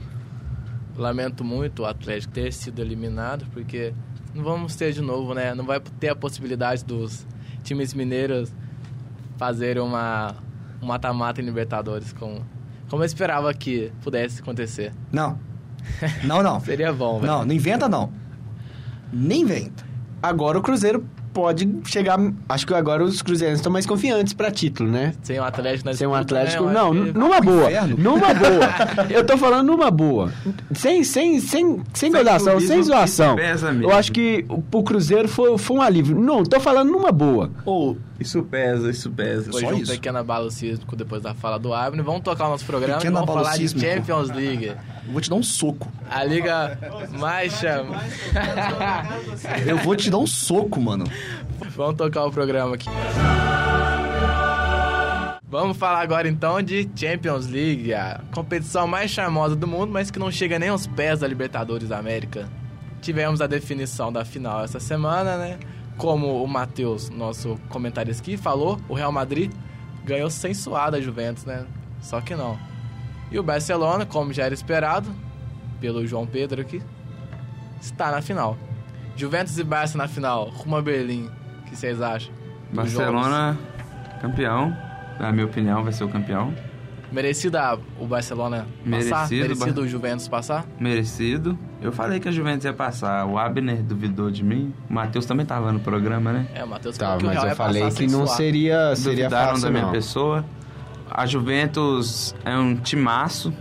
Lamento 0.97 1.43
muito 1.43 1.83
o 1.83 1.87
Atlético 1.87 2.33
ter 2.33 2.53
sido 2.53 2.81
eliminado, 2.81 3.47
porque 3.53 3.93
não 4.35 4.45
vamos 4.45 4.77
ter 4.77 4.93
de 4.93 5.01
novo, 5.01 5.33
né? 5.35 5.55
Não 5.55 5.65
vai 5.65 5.81
ter 5.99 6.11
a 6.11 6.15
possibilidade 6.15 6.85
dos 6.85 7.27
times 7.65 7.95
mineiros 7.95 8.53
fazerem 9.41 9.83
uma 9.83 10.35
um 10.83 10.87
mata-mata 10.87 11.41
em 11.41 11.45
Libertadores, 11.47 12.13
como, 12.13 12.43
como 12.91 13.03
eu 13.03 13.07
esperava 13.07 13.53
que 13.55 13.91
pudesse 14.03 14.43
acontecer. 14.43 14.93
Não. 15.11 15.39
Não, 16.25 16.43
não. 16.43 16.61
Seria 16.65 16.93
bom, 16.93 17.19
velho. 17.21 17.33
Não, 17.33 17.45
não 17.47 17.55
inventa 17.55 17.89
não. 17.89 18.13
Nem 19.11 19.41
inventa. 19.43 19.83
Agora 20.23 20.59
o 20.59 20.63
Cruzeiro 20.63 21.03
pode 21.33 21.67
chegar, 21.87 22.19
acho 22.49 22.67
que 22.67 22.75
agora 22.75 23.03
os 23.05 23.23
cruzeirenses 23.23 23.61
estão 23.61 23.73
mais 23.73 23.87
confiantes 23.87 24.33
para 24.35 24.51
título, 24.51 24.91
né? 24.91 25.15
Sem 25.23 25.39
o 25.39 25.45
Atlético 25.45 25.89
na 25.89 25.95
Sem 25.95 26.07
um 26.07 26.11
disputa, 26.11 26.35
né? 26.35 26.41
Atlético. 26.43 26.65
Eu 26.65 26.71
Não, 26.73 26.91
que- 26.93 27.19
numa 27.19 27.41
boa. 27.41 27.71
inferno. 27.71 27.97
Numa 27.97 28.35
boa. 28.35 29.09
Eu 29.11 29.25
tô 29.25 29.39
falando 29.39 29.67
numa 29.67 29.91
boa. 29.91 30.31
Sem, 30.75 31.03
sem, 31.05 31.41
sem, 31.41 31.83
sem 31.95 32.13
gozação, 32.13 32.61
sem 32.61 32.83
zoação. 32.83 33.37
Eu 33.83 33.91
acho 33.93 34.13
que 34.13 34.45
o- 34.49 34.61
pro 34.61 34.83
Cruzeiro 34.83 35.29
foi, 35.29 35.57
foi 35.57 35.77
um 35.77 35.83
alívio. 35.83 36.19
Não, 36.21 36.43
tô 36.43 36.59
falando 36.61 36.91
numa 36.91 37.13
boa. 37.13 37.51
Ou, 37.65 37.97
Isso 38.21 38.43
pesa, 38.43 38.91
isso 38.91 39.11
pesa. 39.11 39.51
Foi 39.51 39.63
Só 39.63 39.69
um 39.71 39.79
isso. 39.79 39.91
pequeno 39.93 40.19
abalo 40.19 40.51
sísmico 40.51 40.95
depois 40.95 41.23
da 41.23 41.33
fala 41.35 41.59
do 41.59 41.73
Abner. 41.73 42.05
Vamos 42.05 42.21
tocar 42.21 42.49
o 42.49 42.51
nosso 42.51 42.67
programa 42.67 42.99
Pequeno 42.99 43.17
e 43.17 43.21
vamos 43.21 43.35
falar 43.35 43.57
de 43.57 43.69
sísmico. 43.69 43.87
Champions 43.87 44.29
League. 44.29 44.67
eu 45.07 45.13
vou 45.13 45.21
te 45.23 45.31
dar 45.31 45.37
um 45.37 45.43
soco. 45.43 45.91
A 46.09 46.23
liga 46.23 46.79
mais 47.19 47.55
chama. 47.55 47.99
Eu 49.67 49.79
vou 49.79 49.97
te 49.97 50.11
dar 50.11 50.19
um 50.19 50.27
soco, 50.27 50.79
mano. 50.81 51.05
Vamos 51.75 51.97
tocar 51.97 52.27
o 52.27 52.31
programa 52.31 52.75
aqui. 52.75 52.89
Vamos 55.49 55.77
falar 55.79 56.01
agora 56.03 56.29
então 56.29 56.63
de 56.63 56.89
Champions 56.95 57.47
League, 57.49 57.93
a 57.93 58.21
competição 58.33 58.87
mais 58.87 59.11
charmosa 59.11 59.57
do 59.57 59.67
mundo, 59.67 59.91
mas 59.91 60.09
que 60.09 60.19
não 60.19 60.31
chega 60.31 60.59
nem 60.61 60.69
aos 60.69 60.87
pés 60.87 61.21
da 61.21 61.27
Libertadores 61.27 61.89
da 61.89 61.99
América. 61.99 62.47
Tivemos 63.01 63.41
a 63.41 63.49
definição 63.49 64.13
da 64.13 64.25
final 64.25 64.63
essa 64.63 64.79
semana, 64.79 65.37
né? 65.39 65.59
Como 66.01 66.43
o 66.43 66.49
Matheus, 66.49 67.11
nosso 67.11 67.59
comentarista 67.69 68.23
aqui, 68.23 68.37
falou, 68.37 68.81
o 68.89 68.95
Real 68.95 69.13
Madrid 69.13 69.53
ganhou 70.05 70.31
sem 70.31 70.55
suar 70.55 70.91
da 70.91 71.01
Juventus, 71.01 71.45
né? 71.45 71.67
Só 72.01 72.21
que 72.21 72.35
não. 72.35 72.59
E 73.31 73.39
o 73.39 73.43
Barcelona, 73.43 74.07
como 74.07 74.33
já 74.33 74.45
era 74.45 74.55
esperado, 74.55 75.15
pelo 75.79 76.07
João 76.07 76.27
Pedro 76.27 76.63
aqui, 76.63 76.83
está 77.81 78.11
na 78.11 78.23
final. 78.23 78.57
Juventus 79.15 79.59
e 79.59 79.63
Barça 79.65 79.99
na 79.99 80.09
final, 80.09 80.49
rumo 80.49 80.77
a 80.77 80.83
Berlim. 80.83 81.29
O 81.61 81.65
que 81.65 81.77
vocês 81.77 82.01
acham? 82.01 82.33
Barcelona, 82.73 83.59
campeão. 84.21 84.75
Na 85.19 85.31
minha 85.31 85.45
opinião, 85.45 85.85
vai 85.85 85.93
ser 85.93 86.05
o 86.05 86.09
campeão. 86.09 86.55
Jogos? 87.11 87.15
Merecido 87.15 87.59
a- 87.59 87.79
o 87.99 88.07
Barcelona 88.07 88.67
passar? 88.89 89.29
Merecido, 89.29 89.43
Merecido 89.43 89.81
o 89.83 89.89
Juventus 89.89 90.29
passar? 90.29 90.65
Merecido. 90.79 91.59
Eu 91.83 91.93
falei 91.93 92.21
que 92.21 92.29
a 92.29 92.33
Juventus 92.33 92.65
ia 92.65 92.73
passar. 92.73 93.27
O 93.27 93.39
Abner 93.39 93.83
duvidou 93.83 94.31
de 94.31 94.45
mim. 94.45 94.73
O 94.89 94.93
Matheus 94.93 95.27
também 95.27 95.45
tava 95.47 95.73
no 95.73 95.81
programa, 95.81 96.33
né? 96.33 96.47
É, 96.55 96.63
o 96.65 96.69
Matheus 96.69 96.97
Tá, 96.97 97.07
falou 97.07 97.19
que 97.21 97.25
o 97.25 97.29
mas 97.29 97.35
Real 97.37 97.45
eu 97.47 97.51
ia 97.51 97.57
falei 97.57 97.91
que 97.91 98.07
não 98.07 98.27
suar. 98.27 98.37
seria, 98.37 98.97
seria 98.97 99.25
Duvidaram 99.25 99.49
fácil, 99.51 99.65
da 99.65 99.71
minha 99.71 99.85
não. 99.85 99.93
pessoa. 99.93 100.45
A 101.11 101.27
Juventus 101.27 102.35
é 102.45 102.57
um 102.57 102.77
timaço. 102.77 103.53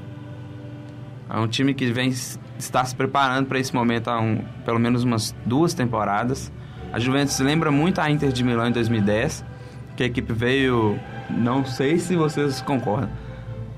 É 1.30 1.38
um 1.40 1.48
time 1.48 1.74
que 1.74 1.92
vem 1.92 2.10
está 2.58 2.84
se 2.84 2.96
preparando 2.96 3.46
para 3.48 3.58
esse 3.60 3.74
momento 3.74 4.10
há 4.10 4.20
um, 4.20 4.44
pelo 4.66 4.80
menos 4.80 5.04
umas 5.04 5.34
duas 5.46 5.74
temporadas. 5.74 6.52
A 6.92 7.00
Juventus 7.00 7.40
lembra 7.40 7.72
muito 7.72 8.00
a 8.02 8.10
Inter 8.10 8.32
de 8.32 8.44
Milão 8.44 8.68
em 8.68 8.72
2010, 8.72 9.46
que 9.96 10.04
a 10.04 10.06
equipe 10.08 10.34
veio, 10.34 11.00
não 11.30 11.64
sei 11.64 12.00
se 12.00 12.16
vocês 12.16 12.62
concordam. 12.62 13.10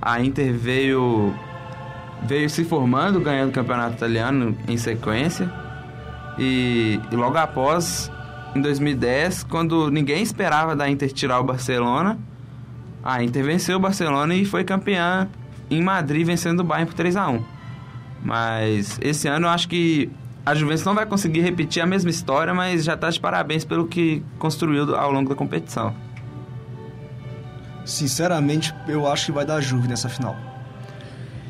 A 0.01 0.21
Inter 0.21 0.53
veio 0.53 1.33
veio 2.23 2.49
se 2.49 2.63
formando, 2.63 3.19
ganhando 3.19 3.49
o 3.49 3.53
campeonato 3.53 3.95
italiano 3.95 4.55
em 4.67 4.77
sequência. 4.77 5.51
E, 6.37 6.99
e 7.11 7.15
logo 7.15 7.37
após, 7.37 8.11
em 8.55 8.61
2010, 8.61 9.43
quando 9.43 9.89
ninguém 9.89 10.21
esperava 10.21 10.75
da 10.75 10.89
Inter 10.89 11.11
tirar 11.11 11.39
o 11.39 11.43
Barcelona, 11.43 12.17
a 13.03 13.23
Inter 13.23 13.43
venceu 13.43 13.77
o 13.77 13.79
Barcelona 13.79 14.35
e 14.35 14.45
foi 14.45 14.63
campeã 14.63 15.27
em 15.69 15.81
Madrid, 15.81 16.25
vencendo 16.25 16.59
o 16.59 16.63
Bayern 16.63 16.89
por 16.89 16.95
3 16.95 17.15
a 17.15 17.29
1 17.29 17.43
Mas 18.23 18.99
esse 19.01 19.27
ano 19.27 19.47
eu 19.47 19.49
acho 19.49 19.67
que 19.67 20.09
a 20.45 20.53
Juventus 20.53 20.83
não 20.83 20.93
vai 20.93 21.05
conseguir 21.05 21.41
repetir 21.41 21.81
a 21.81 21.85
mesma 21.85 22.09
história, 22.09 22.53
mas 22.53 22.83
já 22.83 22.93
está 22.93 23.09
de 23.09 23.19
parabéns 23.19 23.63
pelo 23.63 23.87
que 23.87 24.23
construiu 24.37 24.95
ao 24.95 25.11
longo 25.11 25.29
da 25.29 25.35
competição. 25.35 25.93
Sinceramente, 27.85 28.73
eu 28.87 29.07
acho 29.07 29.27
que 29.27 29.31
vai 29.31 29.45
dar 29.45 29.59
Juve 29.61 29.87
nessa 29.87 30.09
final. 30.09 30.35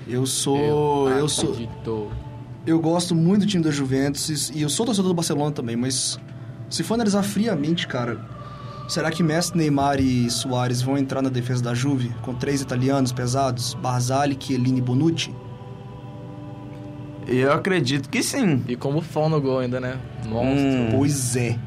Eu 0.08 0.26
sou. 0.26 1.10
Eu, 1.10 1.28
sou. 1.28 1.52
acredito. 1.52 2.12
Eu 2.66 2.80
gosto 2.80 3.16
muito 3.16 3.42
do 3.42 3.48
time 3.48 3.64
da 3.64 3.72
Juventus 3.72 4.52
e 4.54 4.62
eu 4.62 4.70
sou 4.70 4.86
torcedor 4.86 5.10
do 5.10 5.16
Barcelona 5.16 5.52
também, 5.52 5.76
mas 5.76 6.20
se 6.70 6.84
for 6.84 6.94
analisar 6.94 7.24
friamente, 7.24 7.88
cara, 7.88 8.20
será 8.88 9.10
que 9.10 9.24
Messi, 9.24 9.58
Neymar 9.58 10.00
e 10.00 10.30
Soares 10.30 10.82
vão 10.82 10.98
entrar 10.98 11.22
na 11.22 11.30
defesa 11.30 11.64
da 11.64 11.74
Juve 11.74 12.12
com 12.22 12.36
três 12.36 12.62
italianos 12.62 13.12
pesados, 13.12 13.74
Barzali, 13.74 14.38
Chiellini 14.40 14.80
e 14.80 14.82
Bonucci? 14.82 15.34
Eu 17.28 17.54
acredito 17.54 18.10
que 18.10 18.22
sim. 18.22 18.64
E 18.68 18.76
como 18.76 18.96
Buffon 18.96 19.30
no 19.30 19.40
gol 19.40 19.60
ainda, 19.60 19.80
né? 19.80 19.98
Monstro. 20.28 20.82
Hum. 20.82 20.90
Pois 20.92 21.36
é. 21.36 21.58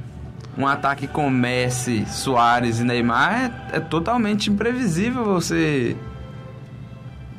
Um 0.57 0.67
ataque 0.67 1.09
com 1.09 1.29
Messi, 1.29 2.07
Soares 2.07 2.79
e 2.79 2.85
Neymar 2.85 3.53
é, 3.73 3.77
é 3.79 3.81
totalmente 3.81 4.51
imprevisível 4.51 5.25
você. 5.25 5.97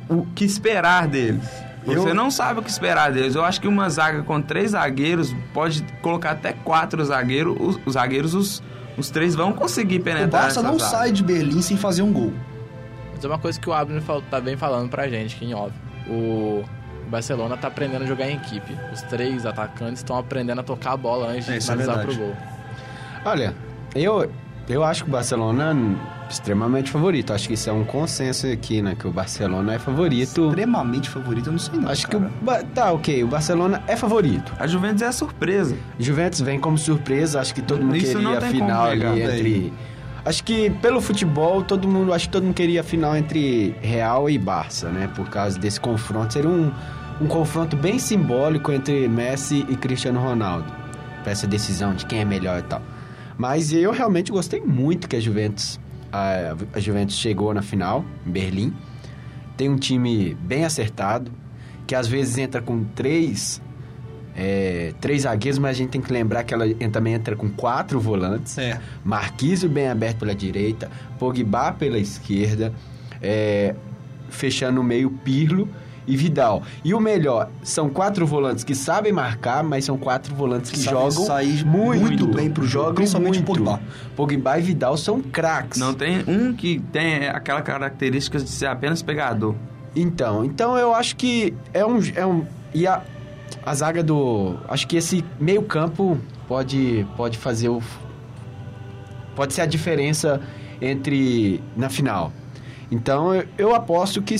O 0.08 0.24
que 0.34 0.44
esperar 0.44 1.08
deles. 1.08 1.42
Você 1.84 2.10
Eu- 2.10 2.14
não 2.14 2.30
sabe 2.30 2.60
o 2.60 2.62
que 2.62 2.70
esperar 2.70 3.12
deles. 3.12 3.34
Eu 3.34 3.44
acho 3.44 3.60
que 3.60 3.66
uma 3.68 3.88
zaga 3.88 4.22
com 4.22 4.40
três 4.42 4.72
zagueiros 4.72 5.34
pode 5.54 5.82
colocar 6.02 6.32
até 6.32 6.52
quatro 6.52 7.02
zagueiros. 7.04 7.56
Os, 7.58 7.78
os 7.86 7.92
zagueiros, 7.94 8.34
os, 8.34 8.62
os 8.98 9.08
três 9.08 9.34
vão 9.34 9.52
conseguir 9.52 9.98
O 9.98 10.02
penetrar. 10.02 10.42
Barça 10.42 10.60
essa 10.60 10.68
não 10.68 10.78
zaga. 10.78 10.90
sai 10.90 11.12
de 11.12 11.22
Berlim 11.22 11.62
sem 11.62 11.76
fazer 11.76 12.02
um 12.02 12.12
gol. 12.12 12.32
Mas 13.14 13.24
é 13.24 13.28
uma 13.28 13.38
coisa 13.38 13.58
que 13.58 13.68
o 13.68 13.72
Abner 13.72 14.02
tá 14.30 14.40
bem 14.40 14.56
falando 14.56 14.90
pra 14.90 15.08
gente, 15.08 15.36
que 15.36 15.44
em 15.44 15.54
óbvio. 15.54 15.80
O 16.08 16.64
O 17.06 17.08
Barcelona 17.08 17.56
tá 17.56 17.68
aprendendo 17.68 18.02
a 18.02 18.06
jogar 18.06 18.28
em 18.28 18.34
equipe. 18.34 18.76
Os 18.92 19.00
três 19.02 19.46
atacantes 19.46 19.98
estão 20.00 20.18
aprendendo 20.18 20.60
a 20.60 20.64
tocar 20.64 20.90
a 20.92 20.96
bola 20.96 21.28
antes 21.28 21.48
É, 21.48 21.52
de 21.52 21.58
é 21.58 21.60
finalizar 21.60 21.98
pro 22.00 22.08
verdade. 22.12 22.18
gol. 22.18 22.55
Olha, 23.26 23.54
eu, 23.94 24.30
eu 24.68 24.84
acho 24.84 25.02
que 25.04 25.10
o 25.10 25.12
Barcelona 25.12 25.72
é 25.72 26.32
extremamente 26.32 26.90
favorito. 26.90 27.32
Acho 27.32 27.48
que 27.48 27.54
isso 27.54 27.68
é 27.68 27.72
um 27.72 27.84
consenso 27.84 28.46
aqui, 28.46 28.80
né? 28.80 28.94
Que 28.98 29.06
o 29.06 29.10
Barcelona 29.10 29.74
é 29.74 29.78
favorito. 29.78 30.48
Extremamente 30.48 31.10
favorito, 31.10 31.46
eu 31.48 31.52
não 31.52 31.58
sei 31.58 31.78
não, 31.78 31.88
Acho 31.90 32.06
que 32.06 32.16
o. 32.16 32.20
cara. 32.20 32.32
Ba- 32.40 32.62
Tá, 32.74 32.92
ok. 32.92 33.24
O 33.24 33.26
Barcelona 33.26 33.82
é 33.86 33.96
favorito. 33.96 34.52
A 34.58 34.66
Juventus 34.66 35.02
é 35.02 35.06
a 35.06 35.12
surpresa. 35.12 35.76
Juventus 35.98 36.40
vem 36.40 36.58
como 36.60 36.78
surpresa, 36.78 37.40
acho 37.40 37.54
que 37.54 37.62
todo 37.62 37.82
mundo 37.82 37.96
Isso 37.96 38.16
queria 38.18 38.38
a 38.38 38.40
final 38.40 38.84
ali 38.86 38.98
negar, 39.04 39.18
entre. 39.18 39.72
Acho 40.24 40.42
que 40.42 40.70
pelo 40.70 41.00
futebol, 41.00 41.62
todo 41.62 41.86
mundo, 41.86 42.12
acho 42.12 42.26
que 42.26 42.32
todo 42.32 42.42
mundo 42.44 42.54
queria 42.54 42.80
a 42.80 42.84
final 42.84 43.16
entre 43.16 43.74
Real 43.80 44.28
e 44.28 44.36
Barça, 44.36 44.88
né? 44.88 45.08
Por 45.14 45.28
causa 45.28 45.56
desse 45.58 45.80
confronto. 45.80 46.32
Seria 46.32 46.50
um, 46.50 46.72
um 47.20 47.26
confronto 47.26 47.76
bem 47.76 47.98
simbólico 47.98 48.72
entre 48.72 49.08
Messi 49.08 49.64
e 49.68 49.76
Cristiano 49.76 50.20
Ronaldo. 50.20 50.66
Pra 51.22 51.30
essa 51.32 51.46
decisão 51.46 51.94
de 51.94 52.06
quem 52.06 52.20
é 52.20 52.24
melhor 52.24 52.58
e 52.58 52.62
tal. 52.62 52.82
Mas 53.36 53.72
eu 53.72 53.92
realmente 53.92 54.32
gostei 54.32 54.60
muito 54.60 55.08
que 55.08 55.16
a 55.16 55.20
Juventus, 55.20 55.78
a, 56.10 56.56
a 56.72 56.80
Juventus 56.80 57.16
chegou 57.16 57.52
na 57.52 57.62
final, 57.62 58.04
em 58.26 58.30
Berlim. 58.30 58.74
Tem 59.56 59.68
um 59.68 59.76
time 59.76 60.34
bem 60.40 60.64
acertado, 60.64 61.30
que 61.86 61.94
às 61.94 62.06
vezes 62.06 62.38
entra 62.38 62.60
com 62.60 62.84
três 62.84 63.60
é, 64.36 64.92
três 65.00 65.22
zagueiros, 65.22 65.58
mas 65.58 65.70
a 65.70 65.74
gente 65.74 65.90
tem 65.90 66.00
que 66.00 66.12
lembrar 66.12 66.44
que 66.44 66.52
ela 66.52 66.66
também 66.92 67.14
entra 67.14 67.34
com 67.34 67.48
quatro 67.48 67.98
volantes. 67.98 68.58
É. 68.58 68.78
Bem 69.70 69.88
aberto 69.88 70.18
pela 70.18 70.34
direita, 70.34 70.90
Pogba 71.18 71.72
pela 71.72 71.98
esquerda, 71.98 72.72
é, 73.22 73.74
fechando 74.28 74.80
o 74.80 74.84
meio 74.84 75.10
Pirlo 75.10 75.68
e 76.06 76.16
Vidal. 76.16 76.62
E 76.84 76.94
o 76.94 77.00
melhor, 77.00 77.50
são 77.62 77.88
quatro 77.88 78.26
volantes 78.26 78.64
que 78.64 78.74
sabem 78.74 79.12
marcar, 79.12 79.62
mas 79.62 79.84
são 79.84 79.98
quatro 79.98 80.34
volantes 80.34 80.70
que 80.70 80.78
Sabem 80.78 81.00
jogam 81.00 81.24
sair 81.24 81.64
muito, 81.64 82.00
muito 82.00 82.26
bem 82.28 82.50
pro 82.50 82.66
jogo, 82.66 82.94
principalmente 82.94 83.42
muito. 83.42 83.46
Pogba. 83.46 83.80
Pogba 84.14 84.58
e 84.58 84.62
Vidal 84.62 84.96
são 84.96 85.20
craques. 85.20 85.78
Não 85.80 85.92
tem 85.92 86.24
um 86.26 86.52
que 86.52 86.80
tem 86.92 87.28
aquela 87.28 87.62
característica 87.62 88.38
de 88.38 88.48
ser 88.48 88.66
apenas 88.66 89.02
pegador. 89.02 89.54
Então, 89.94 90.44
então 90.44 90.76
eu 90.76 90.94
acho 90.94 91.16
que 91.16 91.54
é 91.72 91.84
um, 91.84 91.98
é 92.14 92.26
um 92.26 92.44
e 92.74 92.86
a, 92.86 93.02
a 93.64 93.74
zaga 93.74 94.02
do, 94.02 94.56
acho 94.68 94.86
que 94.86 94.96
esse 94.96 95.24
meio 95.40 95.62
campo 95.62 96.18
pode 96.46 97.06
pode 97.16 97.38
fazer 97.38 97.70
o 97.70 97.82
pode 99.34 99.54
ser 99.54 99.62
a 99.62 99.66
diferença 99.66 100.40
entre 100.80 101.62
na 101.74 101.88
final. 101.88 102.32
Então 102.90 103.34
eu, 103.34 103.48
eu 103.56 103.74
aposto 103.74 104.20
que 104.20 104.36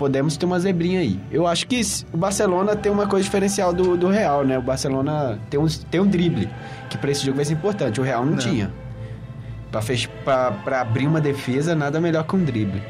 podemos 0.00 0.34
ter 0.38 0.46
uma 0.46 0.58
zebrinha 0.58 1.00
aí. 1.00 1.20
Eu 1.30 1.46
acho 1.46 1.66
que 1.66 1.78
o 2.10 2.16
Barcelona 2.16 2.74
tem 2.74 2.90
uma 2.90 3.06
coisa 3.06 3.22
diferencial 3.22 3.70
do, 3.70 3.98
do 3.98 4.08
Real, 4.08 4.46
né? 4.46 4.58
O 4.58 4.62
Barcelona 4.62 5.38
tem 5.50 5.60
um, 5.60 5.66
tem 5.68 6.00
um 6.00 6.06
drible 6.06 6.48
que 6.88 6.96
para 6.96 7.10
esse 7.10 7.22
jogo 7.22 7.36
vai 7.36 7.44
ser 7.44 7.52
importante. 7.52 8.00
O 8.00 8.02
Real 8.02 8.24
não, 8.24 8.32
Não. 8.32 8.38
tinha. 8.38 8.72
Pra 10.24 10.80
abrir 10.80 11.06
uma 11.06 11.20
defesa, 11.20 11.74
nada 11.74 12.00
melhor 12.00 12.24
que 12.24 12.34
um 12.34 12.42
drible. 12.42 12.82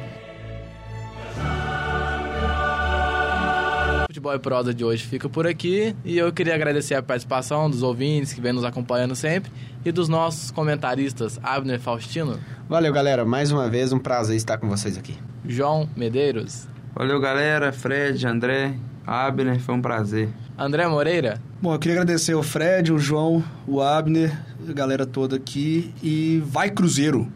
O 4.05 4.07
Futebol 4.07 4.35
e 4.35 4.39
Prosa 4.39 4.73
de 4.73 4.85
hoje 4.85 5.05
fica 5.05 5.29
por 5.29 5.49
aqui 5.49 5.97
e 6.05 6.17
eu 6.17 6.33
queria 6.33 6.55
agradecer 6.55 6.95
a 6.95 7.03
participação 7.03 7.69
dos 7.69 7.83
ouvintes 7.83 8.33
que 8.33 8.41
vem 8.41 8.53
nos 8.53 8.63
acompanhando 8.63 9.17
sempre 9.17 9.51
e 9.85 9.91
dos 9.91 10.09
nossos 10.09 10.53
comentaristas 10.53 11.41
Abner 11.43 11.81
Faustino, 11.81 12.39
Valeu, 12.69 12.93
galera. 12.93 13.25
Mais 13.25 13.51
uma 13.51 13.69
vez, 13.69 13.93
um 13.93 13.99
prazer 13.99 14.37
estar 14.37 14.59
com 14.59 14.69
vocês 14.69 14.97
aqui. 14.97 15.19
João 15.45 15.89
Medeiros, 15.97 16.69
Valeu, 16.95 17.21
galera. 17.21 17.73
Fred, 17.73 18.27
André, 18.27 18.75
Abner, 19.07 19.61
foi 19.61 19.75
um 19.75 19.83
prazer. 19.83 20.29
André 20.59 20.87
Moreira 20.87 21.41
Bom, 21.63 21.75
eu 21.75 21.79
queria 21.79 22.01
agradecer 22.01 22.35
o 22.35 22.43
Fred, 22.43 22.93
o 22.93 22.99
João, 22.99 23.45
o 23.67 23.83
Abner, 23.83 24.33
a 24.67 24.73
galera 24.73 25.05
toda 25.05 25.37
aqui 25.37 25.93
e 26.03 26.43
vai 26.47 26.71
Cruzeiro. 26.71 27.31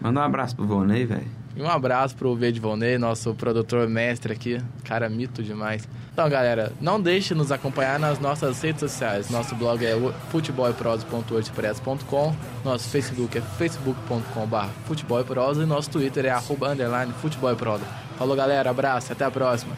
Manda 0.00 0.20
um 0.20 0.22
abraço 0.22 0.54
pro 0.54 0.64
Vonei, 0.64 1.04
velho. 1.04 1.37
E 1.58 1.62
um 1.62 1.68
abraço 1.68 2.14
pro 2.14 2.38
Volney, 2.60 2.96
nosso 2.98 3.34
produtor 3.34 3.88
mestre 3.88 4.32
aqui, 4.32 4.60
cara 4.84 5.08
mito 5.08 5.42
demais. 5.42 5.88
Então, 6.12 6.30
galera, 6.30 6.72
não 6.80 7.00
deixe 7.00 7.34
de 7.34 7.34
nos 7.34 7.50
acompanhar 7.50 7.98
nas 7.98 8.20
nossas 8.20 8.62
redes 8.62 8.78
sociais. 8.78 9.28
Nosso 9.28 9.56
blog 9.56 9.84
é 9.84 9.96
o 9.96 10.12
futeboleprosa.wordpress.com, 10.30 12.36
nosso 12.64 12.88
Facebook 12.88 13.36
é 13.36 13.40
facebook.com.br 13.40 14.68
futeboleprosa 14.86 15.64
e 15.64 15.66
nosso 15.66 15.90
Twitter 15.90 16.26
é 16.26 16.30
arroba 16.30 16.68
underline 16.68 17.12
futeboleprosa. 17.14 17.84
Falou, 18.16 18.36
galera, 18.36 18.70
abraço, 18.70 19.12
até 19.12 19.24
a 19.24 19.30
próxima. 19.30 19.74